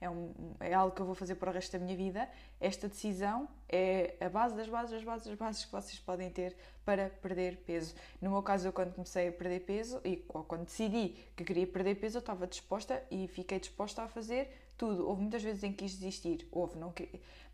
é, 0.00 0.08
um, 0.08 0.32
é 0.60 0.72
algo 0.72 0.94
que 0.94 1.02
eu 1.02 1.06
vou 1.06 1.14
fazer 1.14 1.34
para 1.34 1.50
o 1.50 1.52
resto 1.52 1.72
da 1.72 1.78
minha 1.78 1.96
vida. 1.96 2.28
Esta 2.58 2.88
decisão 2.88 3.46
é 3.68 4.14
a 4.20 4.28
base 4.28 4.56
das 4.56 4.68
bases, 4.68 4.92
das 4.92 5.04
bases, 5.04 5.26
das 5.26 5.36
bases 5.36 5.64
que 5.64 5.72
vocês 5.72 5.98
podem 5.98 6.30
ter 6.30 6.56
para 6.84 7.10
perder 7.10 7.58
peso. 7.58 7.94
No 8.20 8.30
meu 8.30 8.42
caso, 8.42 8.66
eu 8.68 8.72
quando 8.72 8.94
comecei 8.94 9.28
a 9.28 9.32
perder 9.32 9.60
peso 9.60 10.00
e 10.04 10.16
quando 10.16 10.64
decidi 10.64 11.16
que 11.36 11.44
queria 11.44 11.66
perder 11.66 11.96
peso, 11.96 12.16
eu 12.16 12.20
estava 12.20 12.46
disposta 12.46 13.02
e 13.10 13.28
fiquei 13.28 13.60
disposta 13.60 14.02
a 14.02 14.08
fazer 14.08 14.50
tudo. 14.78 15.06
Houve 15.06 15.20
muitas 15.20 15.42
vezes 15.42 15.62
em 15.62 15.72
que 15.72 15.84
quis 15.84 15.92
desistir, 15.92 16.48
houve, 16.50 16.78
não. 16.78 16.94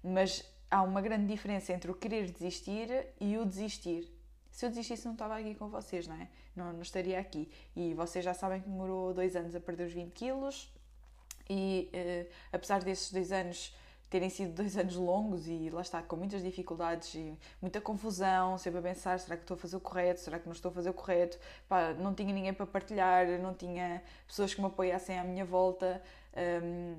Mas 0.02 0.44
há 0.70 0.82
uma 0.82 1.00
grande 1.00 1.26
diferença 1.26 1.72
entre 1.72 1.90
o 1.90 1.94
querer 1.94 2.30
desistir 2.30 2.88
e 3.20 3.36
o 3.36 3.44
desistir. 3.44 4.08
Se 4.52 4.64
eu 4.64 4.70
desistisse, 4.70 5.04
não 5.04 5.12
estava 5.12 5.36
aqui 5.36 5.54
com 5.54 5.68
vocês, 5.68 6.06
não 6.06 6.14
é? 6.14 6.28
Não, 6.54 6.72
não 6.72 6.80
estaria 6.80 7.18
aqui. 7.18 7.50
E 7.74 7.92
vocês 7.92 8.24
já 8.24 8.32
sabem 8.32 8.60
que 8.62 8.68
demorou 8.68 9.12
dois 9.12 9.36
anos 9.36 9.54
a 9.54 9.60
perder 9.60 9.88
os 9.88 9.92
20 9.92 10.12
quilos 10.12 10.72
e 11.48 11.90
uh, 11.92 12.32
apesar 12.52 12.82
desses 12.82 13.12
dois 13.12 13.32
anos 13.32 13.74
terem 14.08 14.30
sido 14.30 14.52
dois 14.52 14.76
anos 14.78 14.96
longos 14.96 15.46
e 15.46 15.68
lá 15.70 15.80
está, 15.80 16.02
com 16.02 16.16
muitas 16.16 16.42
dificuldades 16.42 17.14
e 17.14 17.36
muita 17.60 17.80
confusão, 17.80 18.56
sempre 18.58 18.78
a 18.78 18.82
pensar, 18.82 19.18
será 19.18 19.36
que 19.36 19.42
estou 19.42 19.56
a 19.56 19.58
fazer 19.58 19.76
o 19.76 19.80
correto, 19.80 20.20
será 20.20 20.38
que 20.38 20.46
não 20.46 20.52
estou 20.52 20.70
a 20.70 20.74
fazer 20.74 20.90
o 20.90 20.94
correto, 20.94 21.38
Pá, 21.68 21.92
não 21.94 22.14
tinha 22.14 22.32
ninguém 22.32 22.52
para 22.52 22.66
partilhar, 22.66 23.26
não 23.40 23.54
tinha 23.54 24.02
pessoas 24.26 24.54
que 24.54 24.60
me 24.60 24.66
apoiassem 24.66 25.18
à 25.18 25.24
minha 25.24 25.44
volta, 25.44 26.02
um, 26.36 26.94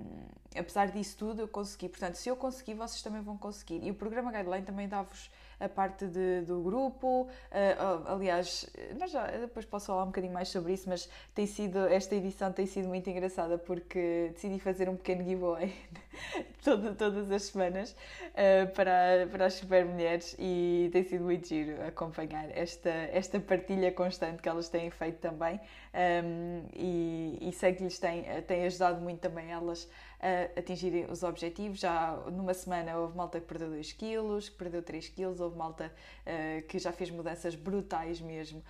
apesar 0.56 0.88
disso 0.92 1.18
tudo 1.18 1.42
eu 1.42 1.48
consegui, 1.48 1.90
portanto 1.90 2.16
se 2.16 2.30
eu 2.30 2.36
consegui 2.36 2.74
vocês 2.74 3.02
também 3.02 3.22
vão 3.22 3.38
conseguir. 3.38 3.84
E 3.84 3.92
o 3.92 3.94
programa 3.94 4.32
Guideline 4.32 4.66
também 4.66 4.88
dá-vos 4.88 5.30
a 5.60 5.68
parte 5.68 6.06
de, 6.06 6.42
do 6.42 6.62
grupo. 6.62 7.24
Uh, 7.24 8.14
aliás, 8.14 8.70
nós 9.00 9.12
já, 9.12 9.26
depois 9.26 9.66
posso 9.66 9.88
falar 9.88 10.04
um 10.04 10.08
bocadinho 10.08 10.34
mais 10.34 10.50
sobre 10.50 10.74
isso, 10.74 10.88
mas 10.88 11.10
tem 11.34 11.48
sido, 11.48 11.80
esta 11.88 12.16
edição 12.16 12.52
tem 12.52 12.66
sido 12.66 12.88
muito 12.88 13.10
engraçada 13.10 13.58
porque 13.58 14.30
decidi 14.34 14.60
fazer 14.60 14.88
um 14.90 14.96
pequeno 14.96 15.24
giveaway 15.24 15.74
todo, 16.64 16.96
todas 16.96 17.32
as 17.32 17.44
semanas 17.44 17.92
uh, 17.92 18.72
para, 18.74 19.28
para 19.32 19.46
as 19.46 19.56
super 19.56 19.86
mulheres 19.86 20.36
e 20.38 20.90
tem 20.92 21.04
sido 21.04 21.24
muito 21.24 21.48
giro 21.48 21.82
acompanhar 21.86 22.50
esta, 22.56 22.90
esta 22.90 23.40
partilha 23.40 23.92
constante 23.92 24.42
que 24.42 24.50
elas 24.50 24.70
têm 24.70 24.90
feito 24.92 25.18
também 25.20 25.60
um, 25.98 26.64
e, 26.76 27.40
e 27.42 27.52
sei 27.52 27.74
que 27.74 27.84
lhes 27.84 27.98
tem, 27.98 28.24
tem 28.46 28.66
ajudado 28.66 29.02
muito 29.02 29.20
também 29.20 29.52
elas 29.52 29.90
a 30.20 30.60
atingirem 30.60 31.10
os 31.10 31.24
objetivos. 31.24 31.80
Já 31.80 32.16
numa 32.32 32.54
semana 32.54 32.96
houve 32.98 33.18
malta 33.18 33.40
que 33.40 33.48
perdeu 33.48 33.70
2 33.70 33.94
quilos, 33.94 34.50
que 34.50 34.58
perdeu 34.58 34.84
3 34.84 35.10
quilos, 35.10 35.40
houve 35.40 35.58
malta 35.58 35.92
uh, 36.26 36.68
que 36.68 36.78
já 36.78 36.92
fez 36.92 37.10
mudanças 37.10 37.56
brutais 37.56 38.22
mesmo. 38.22 38.64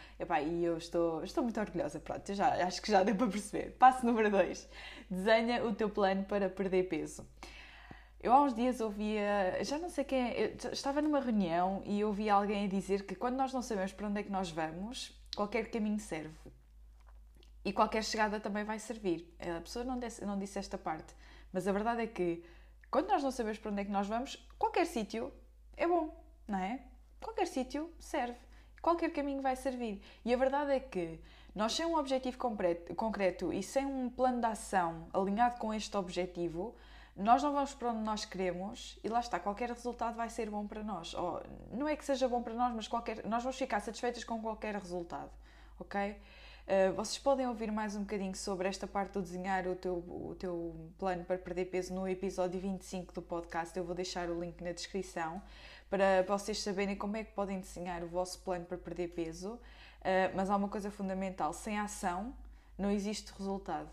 E 0.46 0.64
eu 0.64 0.78
estou, 0.78 1.22
estou 1.24 1.44
muito 1.44 1.60
orgulhosa, 1.60 2.00
pronto, 2.00 2.34
já, 2.34 2.66
acho 2.66 2.82
que 2.82 2.90
já 2.90 3.04
deu 3.04 3.16
para 3.16 3.28
perceber. 3.28 3.72
Passo 3.72 4.06
número 4.06 4.30
2. 4.32 4.70
Desenha 5.10 5.66
o 5.66 5.74
teu 5.74 5.90
plano 5.90 6.24
para 6.24 6.50
perder 6.50 6.88
peso. 6.88 7.26
Eu 8.22 8.34
há 8.34 8.42
uns 8.42 8.54
dias 8.54 8.82
ouvia, 8.82 9.64
já 9.64 9.78
não 9.78 9.90
sei 9.90 10.04
quem, 10.04 10.34
estava 10.72 11.02
numa 11.02 11.20
reunião 11.20 11.84
e 11.86 12.04
ouvi 12.04 12.30
alguém 12.30 12.68
dizer 12.68 13.06
que 13.06 13.14
quando 13.16 13.36
nós 13.36 13.54
não 13.54 13.62
sabemos 13.62 13.94
para 13.94 14.08
onde 14.08 14.22
é 14.22 14.24
que 14.24 14.32
nós 14.32 14.50
vamos, 14.50 15.16
qualquer 15.36 15.70
caminho 15.70 16.00
serve. 16.00 16.57
E 17.68 17.74
qualquer 17.74 18.02
chegada 18.02 18.40
também 18.40 18.64
vai 18.64 18.80
servir. 18.80 19.30
A 19.58 19.60
pessoa 19.60 19.84
não 19.84 20.00
disse, 20.00 20.24
não 20.24 20.40
disse 20.40 20.58
esta 20.58 20.78
parte, 20.78 21.14
mas 21.52 21.68
a 21.68 21.72
verdade 21.74 22.02
é 22.02 22.08
que 22.08 22.42
quando 22.90 23.10
nós 23.10 23.22
não 23.22 23.30
sabemos 23.30 23.60
para 23.60 23.72
onde 23.72 23.82
é 23.82 23.84
que 23.84 23.92
nós 23.92 24.08
vamos, 24.08 24.48
qualquer 24.58 24.86
sítio 24.86 25.34
é 25.76 25.86
bom, 25.86 26.18
não 26.48 26.60
é? 26.60 26.80
Qualquer 27.20 27.46
sítio 27.46 27.92
serve. 28.00 28.38
Qualquer 28.82 29.12
caminho 29.12 29.42
vai 29.42 29.58
servir. 29.58 30.02
E 30.24 30.34
a 30.34 30.38
verdade 30.38 30.72
é 30.72 30.80
que 30.80 31.20
nós, 31.54 31.74
sem 31.74 31.86
um 31.86 31.98
objetivo 31.98 32.38
concreto, 32.38 33.52
e 33.52 33.62
sem 33.62 33.86
um 33.86 34.10
plano 34.10 34.40
de 34.40 34.46
ação 34.46 35.10
alinhado 35.14 35.60
com 35.60 35.74
este 35.74 35.98
objetivo, 35.98 36.74
nós 37.18 37.44
não 37.44 37.52
vamos 37.52 37.74
para 37.74 37.92
onde 37.92 38.00
nós 38.00 38.24
queremos 38.24 38.98
e 39.04 39.10
lá 39.10 39.20
está, 39.20 39.42
qualquer 39.42 39.68
resultado 39.68 40.16
vai 40.16 40.30
ser 40.30 40.50
bom 40.50 40.66
para 40.66 40.82
nós. 40.84 41.14
Ou, 41.14 41.44
não 41.72 41.86
é 41.86 41.98
que 41.98 42.06
seja 42.06 42.30
bom 42.30 42.42
para 42.42 42.54
nós, 42.54 42.74
mas 42.74 42.88
qualquer, 42.88 43.26
nós 43.26 43.44
vamos 43.44 43.58
ficar 43.58 43.82
satisfeitas 43.82 44.24
com 44.24 44.42
qualquer 44.42 44.74
resultado, 44.76 45.32
ok? 45.78 46.16
Uh, 46.68 46.94
vocês 46.94 47.18
podem 47.18 47.48
ouvir 47.48 47.72
mais 47.72 47.96
um 47.96 48.02
bocadinho 48.02 48.36
sobre 48.36 48.68
esta 48.68 48.86
parte 48.86 49.14
do 49.14 49.22
desenhar 49.22 49.66
o 49.68 49.76
teu, 49.76 49.96
o 49.96 50.36
teu 50.38 50.92
plano 51.00 51.24
para 51.24 51.38
perder 51.38 51.66
peso 51.66 51.94
no 51.94 52.06
episódio 52.06 52.60
25 52.60 53.14
do 53.14 53.22
podcast. 53.22 53.78
Eu 53.78 53.86
vou 53.86 53.96
deixar 53.96 54.30
o 54.30 54.38
link 54.38 54.62
na 54.62 54.74
descrição 54.74 55.42
para 55.90 56.24
vocês 56.28 56.62
saberem 56.62 56.96
como 56.96 57.16
é 57.16 57.24
que 57.24 57.32
podem 57.32 57.60
desenhar 57.60 58.04
o 58.04 58.08
vosso 58.08 58.40
plano 58.40 58.66
para 58.66 58.78
perder 58.78 59.08
peso. 59.10 59.54
Uh, 59.54 60.36
mas 60.36 60.50
há 60.50 60.58
uma 60.58 60.68
coisa 60.68 60.92
fundamental: 60.92 61.54
sem 61.54 61.80
ação 61.80 62.36
não 62.78 62.92
existe 62.92 63.32
resultado 63.38 63.90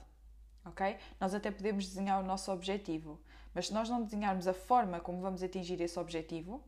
ok? 0.64 0.96
Nós 1.20 1.34
até 1.34 1.50
podemos 1.50 1.86
desenhar 1.86 2.20
o 2.20 2.26
nosso 2.26 2.50
objetivo, 2.50 3.20
mas 3.54 3.68
se 3.68 3.74
nós 3.74 3.88
não 3.88 4.02
desenharmos 4.02 4.48
a 4.48 4.54
forma 4.54 4.98
como 5.00 5.20
vamos 5.20 5.42
atingir 5.42 5.80
esse 5.80 5.98
objetivo, 5.98 6.62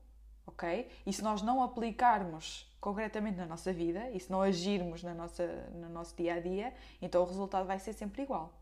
ok? 0.46 0.88
E 1.04 1.12
se 1.12 1.22
nós 1.22 1.42
não 1.42 1.62
aplicarmos 1.62 2.70
concretamente 2.86 3.36
na 3.36 3.46
nossa 3.46 3.72
vida 3.72 4.08
e 4.12 4.20
se 4.20 4.30
não 4.30 4.40
agirmos 4.40 5.02
na 5.02 5.12
nossa, 5.12 5.44
no 5.74 5.88
nosso 5.88 6.14
dia 6.14 6.34
a 6.34 6.38
dia, 6.38 6.72
então 7.02 7.20
o 7.20 7.26
resultado 7.26 7.66
vai 7.66 7.80
ser 7.80 7.92
sempre 7.92 8.22
igual. 8.22 8.56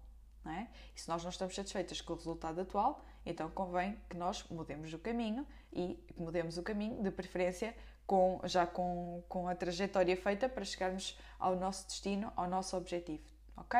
É? 0.46 0.66
E 0.96 1.00
se 1.02 1.06
nós 1.10 1.22
não 1.22 1.28
estamos 1.28 1.54
satisfeitas 1.54 2.00
com 2.00 2.14
o 2.14 2.16
resultado 2.16 2.58
atual, 2.58 3.04
então 3.26 3.50
convém 3.50 3.98
que 4.08 4.16
nós 4.16 4.42
mudemos 4.48 4.94
o 4.94 4.98
caminho 4.98 5.46
e 5.70 6.02
mudemos 6.16 6.56
o 6.56 6.62
caminho, 6.62 7.02
de 7.02 7.10
preferência 7.10 7.76
com, 8.06 8.40
já 8.44 8.66
com, 8.66 9.22
com 9.28 9.46
a 9.46 9.54
trajetória 9.54 10.16
feita 10.16 10.48
para 10.48 10.64
chegarmos 10.64 11.18
ao 11.38 11.54
nosso 11.56 11.86
destino, 11.86 12.32
ao 12.34 12.48
nosso 12.48 12.78
objetivo. 12.78 13.24
Ok? 13.58 13.78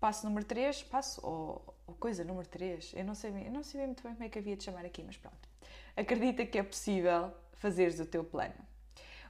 Passo 0.00 0.24
número 0.24 0.46
3, 0.46 0.82
passo, 0.84 1.20
ou, 1.22 1.76
ou, 1.86 1.94
coisa 1.96 2.24
número 2.24 2.48
3, 2.48 2.94
eu 2.96 3.04
não, 3.04 3.14
sei, 3.14 3.30
eu 3.46 3.52
não 3.52 3.62
sabia 3.62 3.86
muito 3.86 4.02
bem 4.02 4.14
como 4.14 4.24
é 4.24 4.30
que 4.30 4.38
havia 4.38 4.56
de 4.56 4.64
chamar 4.64 4.86
aqui, 4.86 5.02
mas 5.02 5.18
pronto. 5.18 5.46
Acredita 5.94 6.46
que 6.46 6.58
é 6.58 6.62
possível 6.62 7.30
fazeres 7.52 8.00
o 8.00 8.06
teu 8.06 8.24
plano. 8.24 8.71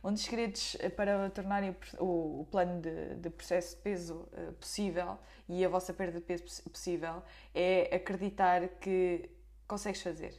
Um 0.04 0.12
dos 0.12 0.22
segredos 0.22 0.76
eh, 0.80 0.88
para 0.88 1.30
tornarem 1.30 1.76
o, 1.98 2.40
o 2.40 2.48
plano 2.50 2.80
de, 2.80 3.14
de, 3.14 3.30
processo 3.30 3.76
de 3.76 3.82
peso 3.82 4.28
uh, 4.32 4.52
possível 4.54 5.16
e 5.48 5.64
a 5.64 5.68
vossa 5.68 5.94
perda 5.94 6.18
de 6.18 6.26
peso 6.26 6.62
possível 6.64 7.22
é 7.54 7.94
acreditar 7.94 8.66
que 8.80 9.30
consegues 9.66 10.02
fazer. 10.02 10.34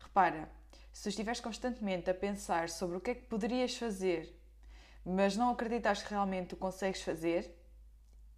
Repara, 0.00 0.50
se 0.92 1.08
estiveres 1.08 1.40
constantemente 1.40 2.10
a 2.10 2.14
pensar 2.14 2.68
sobre 2.68 2.96
o 2.96 3.00
que 3.00 3.12
é 3.12 3.14
que 3.14 3.22
poderias 3.22 3.76
fazer, 3.76 4.36
mas 5.04 5.36
não 5.36 5.50
acreditas 5.50 6.02
que 6.02 6.10
realmente 6.10 6.48
tu 6.48 6.56
consegues 6.56 7.02
fazer, 7.02 7.56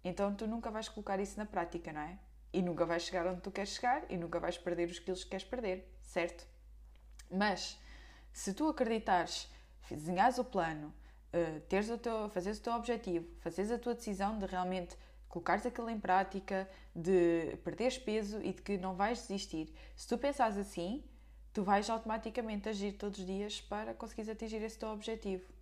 então 0.03 0.33
tu 0.35 0.45
nunca 0.45 0.69
vais 0.69 0.87
colocar 0.87 1.19
isso 1.19 1.39
na 1.39 1.45
prática, 1.45 1.91
não 1.91 2.01
é? 2.01 2.19
E 2.53 2.61
nunca 2.61 2.85
vais 2.85 3.03
chegar 3.03 3.25
onde 3.25 3.41
tu 3.41 3.51
queres 3.51 3.71
chegar 3.71 4.05
e 4.09 4.15
nunca 4.15 4.39
vais 4.39 4.59
perder 4.59 4.89
os 4.89 4.99
quilos 4.99 5.23
que 5.23 5.31
queres 5.31 5.45
perder, 5.45 5.91
certo? 6.03 6.47
Mas 7.29 7.79
se 8.31 8.53
tu 8.53 8.69
acreditares, 8.69 9.49
desenhares 9.89 10.37
o 10.37 10.43
plano, 10.43 10.87
uh, 11.33 11.59
teres 11.61 11.89
o 11.89 11.97
teu, 11.97 12.29
fazeres 12.29 12.59
o 12.59 12.63
teu 12.63 12.73
objetivo, 12.73 13.27
fazeres 13.39 13.71
a 13.71 13.77
tua 13.77 13.93
decisão 13.93 14.37
de 14.39 14.45
realmente 14.45 14.97
colocares 15.27 15.65
aquilo 15.65 15.89
em 15.89 15.99
prática, 15.99 16.67
de 16.95 17.57
perderes 17.63 17.97
peso 17.97 18.41
e 18.41 18.53
de 18.53 18.61
que 18.61 18.77
não 18.77 18.95
vais 18.95 19.19
desistir, 19.19 19.73
se 19.95 20.07
tu 20.07 20.17
pensares 20.17 20.57
assim, 20.57 21.03
tu 21.53 21.63
vais 21.63 21.89
automaticamente 21.89 22.69
agir 22.69 22.93
todos 22.93 23.19
os 23.19 23.25
dias 23.25 23.59
para 23.61 23.93
conseguires 23.93 24.29
atingir 24.29 24.61
esse 24.63 24.79
teu 24.79 24.89
objetivo 24.89 25.55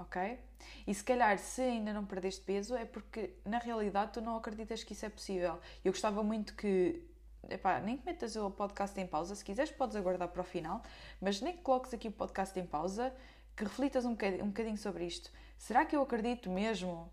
ok? 0.00 0.38
E 0.86 0.94
se 0.94 1.04
calhar, 1.04 1.38
se 1.38 1.60
ainda 1.62 1.92
não 1.92 2.04
perdeste 2.04 2.40
peso, 2.40 2.74
é 2.74 2.84
porque 2.84 3.34
na 3.44 3.58
realidade 3.58 4.12
tu 4.12 4.20
não 4.20 4.36
acreditas 4.36 4.82
que 4.82 4.92
isso 4.92 5.04
é 5.04 5.08
possível. 5.08 5.60
Eu 5.84 5.92
gostava 5.92 6.22
muito 6.22 6.54
que. 6.54 7.02
Epá, 7.48 7.80
nem 7.80 7.96
que 7.96 8.04
metas 8.04 8.36
o 8.36 8.50
podcast 8.50 8.98
em 9.00 9.06
pausa, 9.06 9.34
se 9.34 9.44
quiseres 9.44 9.72
podes 9.72 9.96
aguardar 9.96 10.28
para 10.28 10.40
o 10.40 10.44
final, 10.44 10.82
mas 11.20 11.40
nem 11.40 11.56
que 11.56 11.62
coloques 11.62 11.92
aqui 11.94 12.08
o 12.08 12.12
podcast 12.12 12.58
em 12.58 12.66
pausa, 12.66 13.14
que 13.56 13.64
reflitas 13.64 14.04
um 14.04 14.10
bocadinho, 14.10 14.44
um 14.44 14.48
bocadinho 14.48 14.76
sobre 14.76 15.04
isto. 15.04 15.30
Será 15.58 15.84
que 15.84 15.96
eu 15.96 16.02
acredito 16.02 16.50
mesmo 16.50 17.12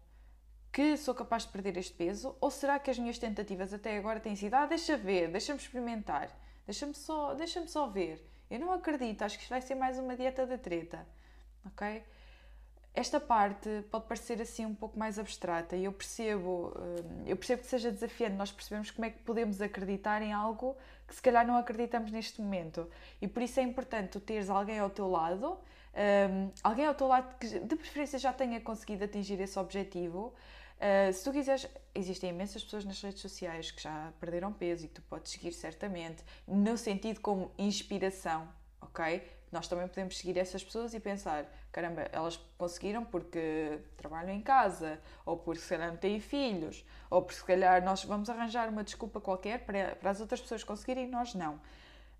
que 0.71 0.95
sou 0.97 1.15
capaz 1.15 1.43
de 1.43 1.49
perder 1.51 1.77
este 1.77 1.93
peso? 1.93 2.35
Ou 2.39 2.51
será 2.51 2.77
que 2.77 2.91
as 2.91 2.99
minhas 2.99 3.17
tentativas 3.17 3.73
até 3.73 3.97
agora 3.97 4.19
têm 4.19 4.35
sido, 4.35 4.53
ah, 4.53 4.65
deixa 4.65 4.95
ver, 4.95 5.29
deixa-me 5.31 5.59
experimentar, 5.59 6.29
deixa-me 6.65 6.93
só, 6.93 7.33
deixa 7.33 7.65
só 7.67 7.87
ver. 7.87 8.23
Eu 8.49 8.59
não 8.59 8.71
acredito, 8.71 9.23
acho 9.23 9.37
que 9.37 9.43
isto 9.43 9.49
vai 9.49 9.61
ser 9.61 9.75
mais 9.75 9.97
uma 9.97 10.15
dieta 10.15 10.45
da 10.45 10.57
treta, 10.57 11.05
ok? 11.65 12.03
Esta 12.97 13.19
parte 13.19 13.69
pode 13.91 14.05
parecer 14.07 14.41
assim 14.41 14.65
um 14.65 14.73
pouco 14.73 14.97
mais 14.97 15.19
abstrata 15.19 15.75
e 15.75 15.85
eu 15.85 15.93
percebo, 15.93 16.73
hum, 16.75 17.23
eu 17.27 17.37
percebo 17.37 17.61
que 17.61 17.67
seja 17.67 17.91
desafiante 17.91 18.35
nós 18.35 18.51
percebemos 18.51 18.89
como 18.89 19.05
é 19.05 19.11
que 19.11 19.19
podemos 19.19 19.61
acreditar 19.61 20.23
em 20.23 20.33
algo 20.33 20.75
que 21.07 21.13
se 21.13 21.21
calhar 21.21 21.45
não 21.45 21.55
acreditamos 21.57 22.11
neste 22.11 22.41
momento. 22.41 22.89
E 23.21 23.27
por 23.27 23.43
isso 23.43 23.59
é 23.59 23.63
importante 23.63 24.09
tu 24.09 24.19
teres 24.19 24.49
alguém 24.49 24.79
ao 24.79 24.89
teu 24.89 25.07
lado, 25.07 25.59
um, 25.93 26.51
alguém 26.63 26.87
ao 26.87 26.95
teu 26.95 27.05
lado 27.05 27.37
que 27.37 27.59
de 27.59 27.75
preferência 27.75 28.17
já 28.17 28.33
tenha 28.33 28.59
conseguido 28.59 29.03
atingir 29.03 29.39
esse 29.39 29.59
objetivo. 29.59 30.33
Uh, 30.77 31.13
se 31.13 31.23
tu 31.23 31.31
quiseres, 31.31 31.67
existem 31.93 32.31
imensas 32.31 32.63
pessoas 32.63 32.83
nas 32.83 32.99
redes 32.99 33.21
sociais 33.21 33.69
que 33.69 33.81
já 33.81 34.11
perderam 34.19 34.51
peso 34.51 34.85
e 34.85 34.87
que 34.87 34.95
tu 34.95 35.01
podes 35.03 35.31
seguir 35.31 35.51
certamente, 35.51 36.23
no 36.47 36.75
sentido 36.75 37.19
como 37.19 37.51
inspiração, 37.59 38.49
ok? 38.81 39.21
Nós 39.51 39.67
também 39.67 39.87
podemos 39.87 40.17
seguir 40.17 40.37
essas 40.37 40.63
pessoas 40.63 40.93
e 40.93 40.99
pensar: 40.99 41.45
caramba, 41.71 42.07
elas 42.11 42.37
conseguiram 42.57 43.05
porque 43.05 43.79
trabalham 43.95 44.31
em 44.31 44.41
casa, 44.41 44.99
ou 45.25 45.37
porque 45.37 45.61
se 45.61 45.69
calhar 45.69 45.89
não 45.89 45.97
têm 45.97 46.19
filhos, 46.19 46.85
ou 47.09 47.21
porque 47.21 47.39
se 47.39 47.45
calhar 47.45 47.83
nós 47.83 48.03
vamos 48.03 48.29
arranjar 48.29 48.69
uma 48.69 48.83
desculpa 48.83 49.21
qualquer 49.21 49.59
para, 49.65 49.95
para 49.95 50.09
as 50.09 50.19
outras 50.19 50.41
pessoas 50.41 50.63
conseguirem 50.63 51.05
e 51.05 51.07
nós 51.07 51.33
não. 51.33 51.59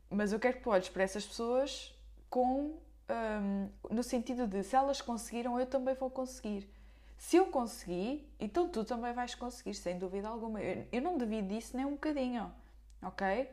Mas 0.10 0.31
eu 0.31 0.39
quero 0.39 0.57
que 0.57 0.63
tu 0.63 0.91
para 0.91 1.03
essas 1.03 1.25
pessoas 1.25 1.93
com. 2.29 2.77
Um, 3.10 3.69
no 3.89 4.03
sentido 4.03 4.46
de 4.46 4.63
se 4.63 4.75
elas 4.75 5.01
conseguiram, 5.01 5.57
eu 5.57 5.65
também 5.65 5.96
vou 5.96 6.10
conseguir. 6.10 6.69
Se 7.17 7.38
eu 7.38 7.48
consegui, 7.48 8.29
então 8.39 8.67
tu 8.67 8.84
também 8.84 9.13
vais 9.13 9.34
conseguir, 9.34 9.74
sem 9.74 9.98
dúvida 9.98 10.27
alguma. 10.27 10.62
Eu, 10.62 10.86
eu 10.91 11.01
não 11.01 11.17
duvido 11.17 11.48
disso 11.48 11.75
nem 11.75 11.86
um 11.86 11.91
bocadinho, 11.91 12.53
ok? 13.01 13.50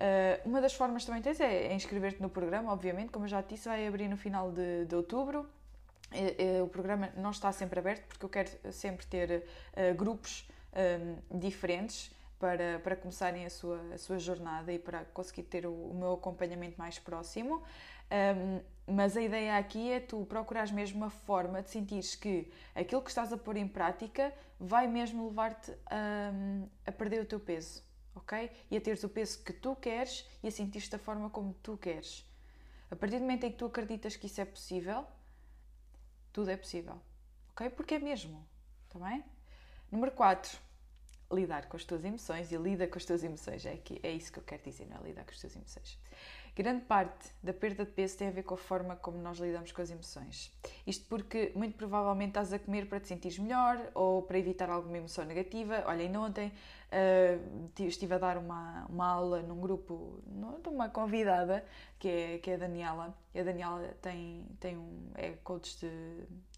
Uh, 0.00 0.48
uma 0.48 0.62
das 0.62 0.72
formas 0.72 1.04
também 1.04 1.20
tens 1.20 1.38
é, 1.40 1.74
inscrever-te 1.74 2.22
no 2.22 2.30
programa, 2.30 2.72
obviamente, 2.72 3.10
como 3.10 3.26
eu 3.26 3.28
já 3.28 3.42
te 3.42 3.54
disse, 3.54 3.68
vai 3.68 3.86
abrir 3.86 4.08
no 4.08 4.16
final 4.16 4.50
de, 4.50 4.86
de 4.86 4.94
outubro. 4.94 5.46
o 6.64 6.68
programa 6.68 7.10
não 7.16 7.30
está 7.30 7.52
sempre 7.52 7.78
aberto 7.78 8.06
porque 8.08 8.24
eu 8.24 8.28
quero 8.30 8.50
sempre 8.72 9.06
ter 9.06 9.44
uh, 9.76 9.94
grupos 9.94 10.48
um, 11.30 11.38
diferentes 11.38 12.10
para, 12.38 12.78
para 12.78 12.96
começarem 12.96 13.44
a 13.44 13.50
sua, 13.50 13.78
a 13.92 13.98
sua 13.98 14.18
jornada 14.18 14.72
e 14.72 14.78
para 14.78 15.04
conseguir 15.12 15.42
ter 15.42 15.66
o, 15.66 15.72
o 15.72 15.94
meu 15.94 16.14
acompanhamento 16.14 16.78
mais 16.78 16.98
próximo. 16.98 17.62
Um, 18.10 18.60
mas 18.92 19.18
a 19.18 19.20
ideia 19.20 19.58
aqui 19.58 19.92
é 19.92 20.00
tu 20.00 20.24
procurares 20.24 20.72
mesmo 20.72 20.96
uma 20.96 21.10
forma 21.10 21.62
de 21.62 21.70
sentires 21.70 22.14
que 22.14 22.50
aquilo 22.74 23.02
que 23.02 23.10
estás 23.10 23.32
a 23.32 23.36
pôr 23.36 23.58
em 23.58 23.68
prática 23.68 24.32
vai 24.58 24.88
mesmo 24.88 25.28
levar-te 25.28 25.70
a, 25.86 26.32
a 26.86 26.90
perder 26.90 27.20
o 27.20 27.26
teu 27.26 27.38
peso 27.38 27.89
ok? 28.14 28.50
E 28.70 28.76
a 28.76 28.80
teres 28.80 29.04
o 29.04 29.08
peso 29.08 29.42
que 29.42 29.52
tu 29.52 29.76
queres 29.76 30.28
e 30.42 30.48
a 30.48 30.50
sentir-te 30.50 30.90
da 30.90 30.98
forma 30.98 31.30
como 31.30 31.54
tu 31.62 31.76
queres. 31.76 32.24
A 32.90 32.96
partir 32.96 33.16
do 33.16 33.22
momento 33.22 33.44
em 33.44 33.52
que 33.52 33.58
tu 33.58 33.66
acreditas 33.66 34.16
que 34.16 34.26
isso 34.26 34.40
é 34.40 34.44
possível, 34.44 35.06
tudo 36.32 36.50
é 36.50 36.56
possível, 36.56 37.00
ok? 37.50 37.70
Porque 37.70 37.94
é 37.94 37.98
mesmo, 37.98 38.46
está 38.86 38.98
bem? 38.98 39.24
Número 39.90 40.12
4, 40.12 40.58
lidar 41.32 41.68
com 41.68 41.76
as 41.76 41.84
tuas 41.84 42.04
emoções 42.04 42.50
e 42.50 42.56
lida 42.56 42.86
com 42.88 42.98
as 42.98 43.04
tuas 43.04 43.22
emoções. 43.22 43.64
É, 43.64 43.76
que, 43.76 44.00
é 44.02 44.12
isso 44.12 44.32
que 44.32 44.38
eu 44.38 44.42
quero 44.42 44.62
dizer, 44.62 44.86
não 44.86 44.98
é? 44.98 45.02
Lidar 45.02 45.24
com 45.24 45.30
as 45.30 45.38
tuas 45.38 45.54
emoções. 45.54 45.98
Grande 46.54 46.84
parte 46.84 47.30
da 47.42 47.52
perda 47.52 47.84
de 47.84 47.92
peso 47.92 48.18
tem 48.18 48.28
a 48.28 48.30
ver 48.30 48.42
com 48.42 48.54
a 48.54 48.58
forma 48.58 48.96
como 48.96 49.18
nós 49.18 49.38
lidamos 49.38 49.72
com 49.72 49.80
as 49.80 49.90
emoções. 49.90 50.52
Isto 50.86 51.06
porque 51.08 51.52
muito 51.54 51.76
provavelmente 51.76 52.30
estás 52.30 52.52
a 52.52 52.58
comer 52.58 52.86
para 52.86 53.00
te 53.00 53.08
sentires 53.08 53.38
melhor 53.38 53.90
ou 53.94 54.22
para 54.22 54.38
evitar 54.38 54.68
alguma 54.68 54.98
emoção 54.98 55.24
negativa. 55.24 55.84
Olha, 55.86 56.02
ainda 56.02 56.20
ontem 56.20 56.52
uh, 56.90 57.84
estive 57.84 58.14
a 58.14 58.18
dar 58.18 58.36
uma, 58.36 58.86
uma 58.86 59.06
aula 59.06 59.42
num 59.42 59.60
grupo 59.60 60.20
de 60.62 60.68
uma 60.68 60.88
convidada 60.88 61.64
que 61.98 62.08
é, 62.08 62.38
que 62.38 62.50
é 62.50 62.54
a 62.54 62.58
Daniela. 62.58 63.14
E 63.34 63.40
a 63.40 63.44
Daniela 63.44 63.96
tem, 64.02 64.46
tem 64.58 64.76
um, 64.76 65.10
é 65.14 65.30
coach 65.44 65.78
de 65.78 65.90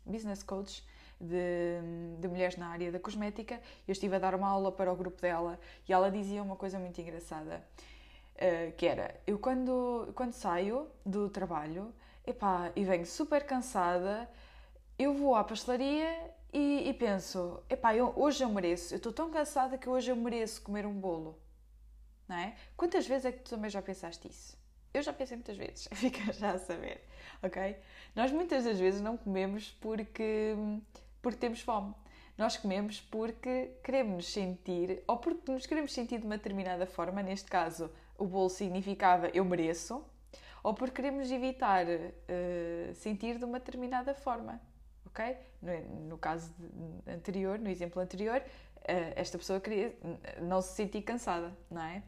business 0.04 0.42
coach 0.42 0.84
de, 1.20 2.18
de, 2.18 2.28
mulheres 2.28 2.56
na 2.56 2.68
área 2.68 2.90
da 2.90 2.98
cosmética. 2.98 3.60
Eu 3.86 3.92
estive 3.92 4.16
a 4.16 4.18
dar 4.18 4.34
uma 4.34 4.48
aula 4.48 4.72
para 4.72 4.92
o 4.92 4.96
grupo 4.96 5.20
dela 5.20 5.58
e 5.88 5.92
ela 5.92 6.10
dizia 6.10 6.42
uma 6.42 6.56
coisa 6.56 6.78
muito 6.78 7.00
engraçada. 7.00 7.62
Uh, 8.42 8.72
que 8.72 8.86
era, 8.86 9.20
eu 9.24 9.38
quando, 9.38 10.10
quando 10.16 10.32
saio 10.32 10.90
do 11.06 11.30
trabalho 11.30 11.94
epá, 12.26 12.72
e 12.74 12.84
venho 12.84 13.06
super 13.06 13.44
cansada, 13.44 14.28
eu 14.98 15.14
vou 15.14 15.36
à 15.36 15.44
pastelaria 15.44 16.08
e, 16.52 16.88
e 16.88 16.94
penso, 16.94 17.62
epá, 17.68 17.94
eu, 17.94 18.12
hoje 18.16 18.42
eu 18.42 18.48
mereço, 18.48 18.94
eu 18.94 18.96
estou 18.96 19.12
tão 19.12 19.30
cansada 19.30 19.78
que 19.78 19.88
hoje 19.88 20.10
eu 20.10 20.16
mereço 20.16 20.60
comer 20.62 20.86
um 20.86 20.92
bolo. 20.92 21.38
Não 22.28 22.36
é? 22.36 22.54
Quantas 22.76 23.06
vezes 23.06 23.26
é 23.26 23.32
que 23.32 23.40
tu 23.40 23.50
também 23.50 23.70
já 23.70 23.80
pensaste 23.82 24.28
isso? 24.28 24.56
Eu 24.92 25.02
já 25.02 25.12
pensei 25.12 25.36
muitas 25.36 25.56
vezes, 25.56 25.88
fica 25.94 26.32
já 26.32 26.52
a 26.52 26.58
saber, 26.58 27.02
ok? 27.42 27.76
Nós 28.14 28.30
muitas 28.30 28.64
das 28.64 28.78
vezes 28.78 29.00
não 29.00 29.16
comemos 29.16 29.70
porque, 29.80 30.54
porque 31.20 31.38
temos 31.38 31.60
fome. 31.60 31.94
Nós 32.36 32.56
comemos 32.56 33.00
porque 33.00 33.72
queremos 33.82 34.14
nos 34.14 34.32
sentir, 34.32 35.02
ou 35.06 35.18
porque 35.18 35.52
nos 35.52 35.66
queremos 35.66 35.92
sentir 35.92 36.18
de 36.18 36.26
uma 36.26 36.36
determinada 36.36 36.86
forma, 36.86 37.22
neste 37.22 37.50
caso 37.50 37.90
o 38.18 38.26
bolo 38.26 38.48
significava 38.48 39.28
eu 39.28 39.44
mereço, 39.44 40.04
ou 40.62 40.74
porque 40.74 41.02
queremos 41.02 41.30
evitar 41.30 41.86
uh, 41.86 42.94
sentir 42.94 43.38
de 43.38 43.44
uma 43.44 43.58
determinada 43.58 44.14
forma, 44.14 44.60
ok? 45.06 45.36
No, 45.60 46.08
no 46.08 46.18
caso 46.18 46.52
anterior, 47.06 47.58
no 47.58 47.68
exemplo 47.68 48.00
anterior, 48.00 48.38
uh, 48.38 49.12
esta 49.16 49.36
pessoa 49.38 49.60
queria 49.60 49.94
não 50.40 50.62
se 50.62 50.74
sentir 50.74 51.02
cansada, 51.02 51.52
não 51.70 51.82
é? 51.82 52.02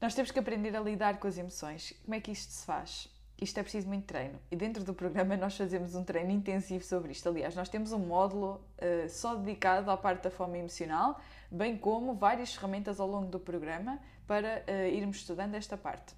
Nós 0.00 0.14
temos 0.14 0.30
que 0.30 0.38
aprender 0.38 0.76
a 0.76 0.80
lidar 0.80 1.18
com 1.18 1.26
as 1.26 1.38
emoções. 1.38 1.94
Como 2.04 2.14
é 2.14 2.20
que 2.20 2.30
isto 2.30 2.52
se 2.52 2.66
faz? 2.66 3.08
Isto 3.40 3.60
é 3.60 3.62
preciso 3.62 3.86
muito 3.86 4.04
treino. 4.04 4.38
E 4.50 4.56
dentro 4.56 4.82
do 4.82 4.94
programa 4.94 5.36
nós 5.36 5.56
fazemos 5.56 5.94
um 5.94 6.02
treino 6.02 6.30
intensivo 6.30 6.84
sobre 6.84 7.12
isto. 7.12 7.28
Aliás, 7.28 7.54
nós 7.54 7.68
temos 7.68 7.92
um 7.92 7.98
módulo 7.98 8.60
uh, 8.78 9.08
só 9.08 9.34
dedicado 9.34 9.90
à 9.90 9.96
parte 9.96 10.24
da 10.24 10.30
fome 10.30 10.58
emocional, 10.58 11.20
bem 11.50 11.76
como 11.76 12.14
várias 12.14 12.54
ferramentas 12.54 12.98
ao 12.98 13.06
longo 13.06 13.28
do 13.28 13.38
programa 13.38 13.98
para 14.26 14.64
uh, 14.68 14.86
irmos 14.88 15.18
estudando 15.18 15.54
esta 15.54 15.76
parte. 15.76 16.14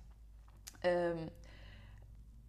Um, 0.84 1.28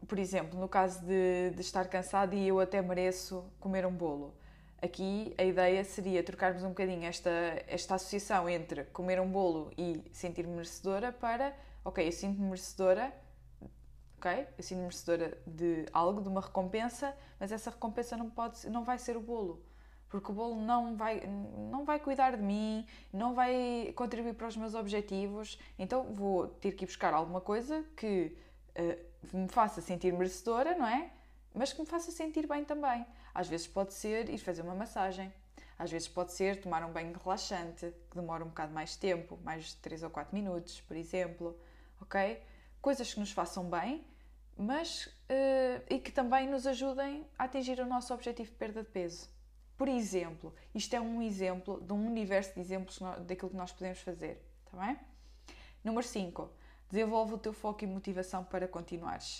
por 0.07 0.17
exemplo, 0.17 0.59
no 0.59 0.67
caso 0.67 1.05
de, 1.05 1.51
de, 1.51 1.61
estar 1.61 1.87
cansado 1.87 2.33
e 2.33 2.47
eu 2.47 2.59
até 2.59 2.81
mereço 2.81 3.43
comer 3.59 3.85
um 3.85 3.91
bolo. 3.91 4.33
Aqui 4.81 5.35
a 5.37 5.43
ideia 5.43 5.83
seria 5.83 6.23
trocarmos 6.23 6.63
um 6.63 6.69
bocadinho 6.69 7.03
esta, 7.03 7.29
esta 7.67 7.95
associação 7.95 8.49
entre 8.49 8.85
comer 8.85 9.19
um 9.19 9.29
bolo 9.29 9.71
e 9.77 10.01
sentir-me 10.13 10.53
merecedora 10.53 11.11
para, 11.11 11.53
ok, 11.83 12.07
eu 12.07 12.11
sinto-me 12.13 12.45
merecedora, 12.45 13.13
ok, 14.17 14.47
eu 14.57 14.63
sinto-me 14.63 14.83
merecedora 14.83 15.37
de 15.45 15.85
algo, 15.91 16.21
de 16.21 16.29
uma 16.29 16.39
recompensa, 16.39 17.13
mas 17.37 17.51
essa 17.51 17.69
recompensa 17.69 18.15
não, 18.15 18.29
pode, 18.29 18.69
não 18.69 18.85
vai 18.85 18.97
ser 18.97 19.17
o 19.17 19.21
bolo 19.21 19.68
porque 20.09 20.31
o 20.31 20.33
bolo 20.33 20.59
não 20.59 20.95
vai, 20.95 21.21
não 21.71 21.85
vai 21.85 21.99
cuidar 21.99 22.35
de 22.35 22.41
mim, 22.41 22.85
não 23.13 23.33
vai 23.33 23.93
contribuir 23.95 24.33
para 24.33 24.47
os 24.47 24.57
meus 24.57 24.73
objetivos, 24.73 25.59
então 25.77 26.03
vou 26.13 26.47
ter 26.47 26.71
que 26.71 26.83
ir 26.83 26.87
buscar 26.87 27.13
alguma 27.13 27.39
coisa 27.39 27.85
que 27.95 28.35
uh, 28.77 29.37
me 29.37 29.47
faça 29.47 29.81
sentir 29.81 30.11
merecedora, 30.11 30.75
não 30.75 30.87
é? 30.87 31.11
Mas 31.53 31.71
que 31.71 31.79
me 31.79 31.87
faça 31.87 32.11
sentir 32.11 32.47
bem 32.47 32.65
também. 32.65 33.05
Às 33.33 33.47
vezes 33.47 33.67
pode 33.67 33.93
ser 33.93 34.29
ir 34.29 34.39
fazer 34.39 34.63
uma 34.63 34.73
massagem, 34.73 35.31
às 35.77 35.91
vezes 35.91 36.07
pode 36.07 36.33
ser 36.33 36.59
tomar 36.59 36.83
um 36.83 36.91
banho 36.91 37.15
relaxante, 37.23 37.93
que 38.09 38.19
demora 38.19 38.43
um 38.43 38.47
bocado 38.47 38.73
mais 38.73 38.95
tempo, 38.95 39.39
mais 39.43 39.65
de 39.65 39.75
3 39.77 40.03
ou 40.03 40.09
4 40.09 40.35
minutos, 40.35 40.81
por 40.81 40.97
exemplo, 40.97 41.57
ok? 42.01 42.41
Coisas 42.81 43.13
que 43.13 43.19
nos 43.19 43.31
façam 43.31 43.69
bem, 43.69 44.03
mas 44.57 45.05
uh, 45.05 45.83
e 45.89 45.99
que 45.99 46.11
também 46.11 46.47
nos 46.47 46.65
ajudem 46.65 47.25
a 47.37 47.43
atingir 47.43 47.79
o 47.79 47.85
nosso 47.85 48.13
objetivo 48.13 48.49
de 48.49 48.57
perda 48.57 48.83
de 48.83 48.89
peso. 48.89 49.29
Por 49.79 49.87
exemplo, 49.87 50.53
isto 50.75 50.93
é 50.93 50.99
um 50.99 51.21
exemplo 51.21 51.79
de 51.79 51.93
um 51.93 52.05
universo 52.05 52.53
de 52.53 52.59
exemplos 52.59 52.99
daquilo 53.25 53.49
que 53.49 53.55
nós 53.55 53.71
podemos 53.71 53.99
fazer, 53.99 54.45
está 54.65 54.77
bem? 54.85 54.99
Número 55.81 56.05
5. 56.05 56.51
Desenvolve 56.89 57.35
o 57.35 57.37
teu 57.37 57.53
foco 57.53 57.85
e 57.85 57.87
motivação 57.87 58.43
para 58.43 58.67
continuares. 58.67 59.39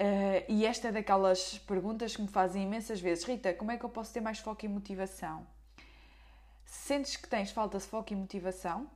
Uh, 0.00 0.42
e 0.48 0.64
esta 0.64 0.88
é 0.88 0.92
daquelas 0.92 1.58
perguntas 1.58 2.16
que 2.16 2.22
me 2.22 2.28
fazem 2.28 2.62
imensas 2.62 2.98
vezes. 2.98 3.24
Rita, 3.24 3.52
como 3.52 3.70
é 3.70 3.76
que 3.76 3.84
eu 3.84 3.90
posso 3.90 4.10
ter 4.10 4.22
mais 4.22 4.38
foco 4.38 4.64
e 4.64 4.68
motivação? 4.68 5.46
Sentes 6.64 7.18
que 7.18 7.28
tens 7.28 7.50
falta 7.50 7.76
de 7.76 7.84
foco 7.84 8.10
e 8.10 8.16
motivação, 8.16 8.90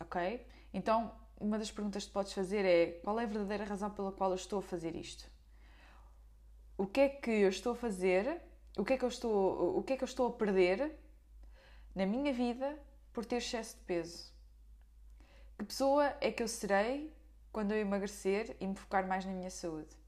ok? 0.00 0.42
Então, 0.72 1.12
uma 1.38 1.58
das 1.58 1.70
perguntas 1.70 2.06
que 2.06 2.12
podes 2.12 2.32
fazer 2.32 2.64
é 2.64 2.92
qual 3.04 3.20
é 3.20 3.24
a 3.24 3.26
verdadeira 3.26 3.64
razão 3.64 3.90
pela 3.90 4.10
qual 4.10 4.30
eu 4.30 4.36
estou 4.36 4.60
a 4.60 4.62
fazer 4.62 4.96
isto? 4.96 5.30
O 6.78 6.86
que 6.86 7.00
é 7.00 7.08
que 7.10 7.30
eu 7.30 7.50
estou 7.50 7.74
a 7.74 7.76
fazer 7.76 8.47
o 8.78 8.84
que 8.84 8.92
é 8.92 8.96
que 8.96 9.04
eu 9.04 9.08
estou, 9.08 9.76
o 9.76 9.82
que 9.82 9.92
é 9.92 9.96
que 9.96 10.04
eu 10.04 10.08
estou 10.08 10.28
a 10.28 10.32
perder 10.32 10.96
na 11.94 12.06
minha 12.06 12.32
vida 12.32 12.78
por 13.12 13.24
ter 13.24 13.36
excesso 13.36 13.76
de 13.76 13.82
peso? 13.82 14.32
Que 15.58 15.64
pessoa 15.64 16.16
é 16.20 16.30
que 16.30 16.42
eu 16.42 16.48
serei 16.48 17.12
quando 17.50 17.72
eu 17.72 17.78
emagrecer 17.78 18.56
e 18.60 18.66
me 18.66 18.76
focar 18.76 19.06
mais 19.06 19.24
na 19.24 19.32
minha 19.32 19.50
saúde? 19.50 19.98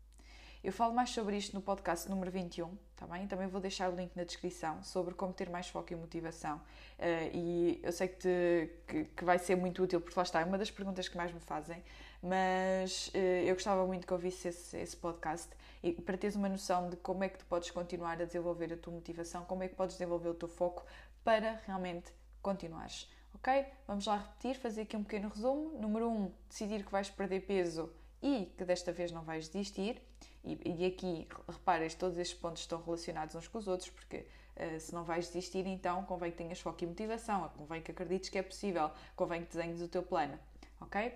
Eu 0.63 0.73
falo 0.73 0.95
mais 0.95 1.11
sobre 1.11 1.37
isto 1.37 1.55
no 1.55 1.63
podcast 1.63 2.09
número 2.09 2.31
21, 2.31 2.77
tá 2.95 3.07
bem? 3.07 3.27
Também 3.27 3.49
vou 3.49 3.61
deixar 3.61 3.91
o 3.91 3.97
link 3.97 4.15
na 4.15 4.25
descrição 4.25 4.83
sobre 4.85 5.15
como 5.15 5.33
ter 5.33 5.49
mais 5.49 5.69
foco 5.69 5.93
e 5.93 5.97
motivação. 5.97 6.59
Uh, 6.99 7.35
e 7.35 7.81
eu 7.83 7.91
sei 7.91 8.09
que, 8.09 8.19
te, 8.19 8.71
que, 8.87 9.05
que, 9.05 9.25
vai 9.25 9.39
ser 9.39 9.57
muito 9.57 9.83
útil, 9.83 10.01
porque 10.01 10.17
lá 10.17 10.23
está, 10.23 10.43
é 10.43 10.45
uma 10.45 10.59
das 10.59 10.71
perguntas 10.71 11.09
que 11.09 11.17
mais 11.17 11.33
me 11.33 11.41
fazem, 11.41 11.83
mas 12.23 13.09
uh, 13.09 13.19
eu 13.19 13.55
gostava 13.55 13.87
muito 13.87 14.07
que 14.07 14.13
ouvisse 14.13 14.49
esse, 14.49 14.77
esse 14.77 14.97
podcast 14.97 15.49
e 15.83 15.93
para 15.93 16.19
teres 16.19 16.37
uma 16.37 16.49
noção 16.49 16.91
de 16.91 16.97
como 16.97 17.25
é 17.25 17.29
que 17.29 17.39
tu 17.39 17.47
podes 17.47 17.71
continuar 17.71 18.21
a 18.21 18.25
desenvolver 18.25 18.73
a 18.73 18.77
tua 18.77 18.93
motivação, 18.93 19.45
como 19.45 19.63
é 19.63 19.69
que 19.69 19.75
podes 19.75 19.97
desenvolver 19.97 20.29
o 20.29 20.35
teu 20.35 20.49
foco 20.49 20.85
para 21.25 21.61
realmente 21.67 22.13
continuares. 22.43 23.11
Ok? 23.35 23.65
Vamos 23.87 24.07
lá 24.07 24.19
repetir, 24.19 24.57
fazer 24.57 24.83
aqui 24.83 24.97
um 24.97 25.03
pequeno 25.03 25.29
resumo. 25.29 25.79
Número 25.79 26.09
1, 26.09 26.13
um, 26.13 26.33
decidir 26.49 26.85
que 26.85 26.93
vais 26.93 27.09
perder 27.09 27.41
peso 27.41 27.91
e 28.23 28.53
que 28.57 28.65
desta 28.65 28.93
vez 28.93 29.11
não 29.11 29.23
vais 29.23 29.49
desistir. 29.49 30.03
E, 30.45 30.61
e 30.65 30.87
aqui, 30.87 31.29
reparas, 31.49 31.95
todos 31.95 32.19
estes 32.19 32.39
pontos 32.39 32.63
estão 32.63 32.83
relacionados 32.83 33.35
uns 33.35 33.49
com 33.49 33.59
os 33.59 33.69
outros, 33.69 33.89
porque 33.91 34.27
uh, 34.57 34.81
se 34.81 34.93
não 34.93 35.05
vais 35.05 35.27
desistir, 35.27 35.67
então 35.67 36.03
convém 36.05 36.31
que 36.31 36.39
tenhas 36.39 36.61
foco 36.61 36.83
e 36.83 36.87
motivação, 36.87 37.49
convém 37.57 37.83
que 37.83 37.91
acredites 37.91 38.29
que 38.29 38.39
é 38.39 38.43
possível, 38.43 38.91
convém 39.17 39.45
que 39.45 39.55
desenhes 39.57 39.81
o 39.81 39.89
teu 39.89 40.03
plano. 40.03 40.39
Ok? 40.81 41.15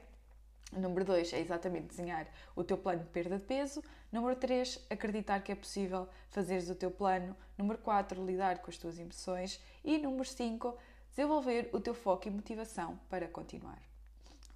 Número 0.76 1.04
2 1.04 1.32
é 1.32 1.40
exatamente 1.40 1.86
desenhar 1.86 2.26
o 2.54 2.64
teu 2.64 2.76
plano 2.76 3.02
de 3.02 3.10
perda 3.10 3.38
de 3.38 3.44
peso. 3.44 3.82
Número 4.10 4.36
3, 4.36 4.86
acreditar 4.90 5.40
que 5.40 5.52
é 5.52 5.54
possível 5.54 6.08
fazeres 6.28 6.68
o 6.68 6.74
teu 6.74 6.90
plano. 6.90 7.36
Número 7.56 7.78
4, 7.78 8.24
lidar 8.24 8.58
com 8.58 8.70
as 8.70 8.76
tuas 8.76 8.98
emoções. 8.98 9.60
E 9.84 9.98
número 9.98 10.24
5, 10.24 10.76
desenvolver 11.10 11.70
o 11.72 11.80
teu 11.80 11.94
foco 11.94 12.28
e 12.28 12.30
motivação 12.30 12.98
para 13.08 13.28
continuar. 13.28 13.80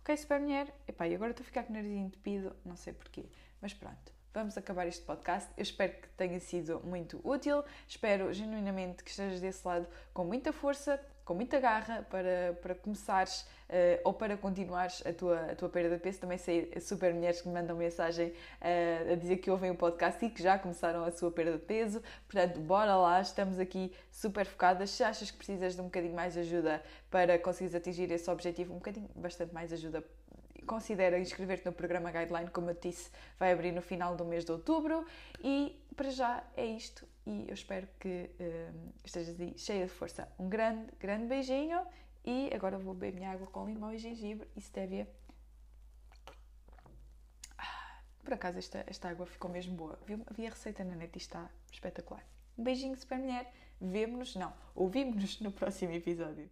Ok, 0.00 0.16
super 0.16 0.40
mulher? 0.40 0.74
Epá, 0.86 1.06
e 1.06 1.14
agora 1.14 1.30
estou 1.30 1.44
a 1.44 1.46
ficar 1.46 1.64
com 1.64 1.72
o 1.72 1.76
nariz 1.76 1.92
entupido, 1.92 2.56
não 2.64 2.76
sei 2.76 2.92
porquê, 2.92 3.26
mas 3.60 3.74
pronto. 3.74 4.18
Vamos 4.32 4.56
acabar 4.56 4.86
este 4.86 5.04
podcast. 5.04 5.50
Eu 5.56 5.62
espero 5.62 5.92
que 5.94 6.08
tenha 6.10 6.38
sido 6.38 6.80
muito 6.84 7.20
útil. 7.24 7.64
Espero 7.86 8.32
genuinamente 8.32 9.02
que 9.02 9.10
estejas 9.10 9.40
desse 9.40 9.66
lado 9.66 9.88
com 10.12 10.24
muita 10.24 10.52
força, 10.52 11.00
com 11.28 11.34
muita 11.34 11.60
garra 11.60 12.06
para, 12.08 12.58
para 12.62 12.74
começares 12.74 13.42
uh, 13.42 14.00
ou 14.02 14.14
para 14.14 14.34
continuares 14.34 15.04
a 15.06 15.12
tua, 15.12 15.38
a 15.52 15.54
tua 15.54 15.68
perda 15.68 15.94
de 15.94 16.02
peso. 16.02 16.20
Também 16.20 16.38
sei 16.38 16.72
super 16.80 17.12
mulheres 17.12 17.42
que 17.42 17.48
me 17.48 17.52
mandam 17.52 17.76
mensagem 17.76 18.28
uh, 18.28 19.12
a 19.12 19.14
dizer 19.14 19.36
que 19.36 19.50
ouvem 19.50 19.70
o 19.70 19.74
podcast 19.74 20.24
e 20.24 20.30
que 20.30 20.42
já 20.42 20.58
começaram 20.58 21.04
a 21.04 21.12
sua 21.12 21.30
perda 21.30 21.58
de 21.58 21.66
peso. 21.66 22.02
Portanto, 22.26 22.58
bora 22.60 22.96
lá, 22.96 23.20
estamos 23.20 23.58
aqui 23.58 23.94
super 24.10 24.46
focadas. 24.46 24.88
Se 24.88 25.04
achas 25.04 25.30
que 25.30 25.36
precisas 25.36 25.74
de 25.74 25.82
um 25.82 25.84
bocadinho 25.84 26.14
mais 26.14 26.32
de 26.32 26.40
ajuda 26.40 26.82
para 27.10 27.38
conseguires 27.38 27.74
atingir 27.74 28.10
esse 28.10 28.30
objetivo, 28.30 28.72
um 28.72 28.76
bocadinho, 28.76 29.10
bastante 29.14 29.52
mais 29.52 29.70
ajuda 29.70 30.02
considera 30.68 31.18
inscrever-te 31.18 31.66
no 31.66 31.72
programa 31.72 32.12
Guideline, 32.12 32.50
como 32.50 32.70
eu 32.70 32.74
te 32.76 32.90
disse, 32.90 33.10
vai 33.38 33.52
abrir 33.52 33.72
no 33.72 33.82
final 33.82 34.14
do 34.14 34.24
mês 34.24 34.44
de 34.44 34.52
outubro. 34.52 35.04
E 35.42 35.76
para 35.96 36.10
já 36.10 36.44
é 36.56 36.64
isto 36.64 37.04
e 37.28 37.44
eu 37.46 37.54
espero 37.54 37.86
que 38.00 38.30
uh, 38.40 38.92
estejas 39.04 39.38
aí 39.38 39.52
cheia 39.58 39.84
de 39.84 39.92
força. 39.92 40.26
Um 40.38 40.48
grande, 40.48 40.90
grande 40.98 41.26
beijinho 41.26 41.86
e 42.24 42.50
agora 42.54 42.78
vou 42.78 42.94
beber 42.94 43.14
minha 43.14 43.30
água 43.30 43.46
com 43.48 43.66
limão 43.66 43.92
e 43.92 43.98
gengibre 43.98 44.48
e 44.56 44.60
stevia. 44.62 45.06
Ah, 47.58 48.00
por 48.24 48.32
acaso 48.32 48.58
esta, 48.58 48.82
esta 48.86 49.10
água 49.10 49.26
ficou 49.26 49.50
mesmo 49.50 49.76
boa. 49.76 49.98
Vi, 50.06 50.16
vi 50.34 50.46
a 50.46 50.50
receita 50.50 50.82
na 50.84 50.96
net 50.96 51.14
e 51.14 51.18
está 51.18 51.50
espetacular. 51.70 52.24
Um 52.56 52.64
beijinho, 52.64 52.96
super 52.96 53.18
mulher. 53.18 53.52
Vemo-nos, 53.78 54.34
não, 54.34 54.52
ouvimos-nos 54.74 55.40
no 55.40 55.52
próximo 55.52 55.92
episódio. 55.92 56.48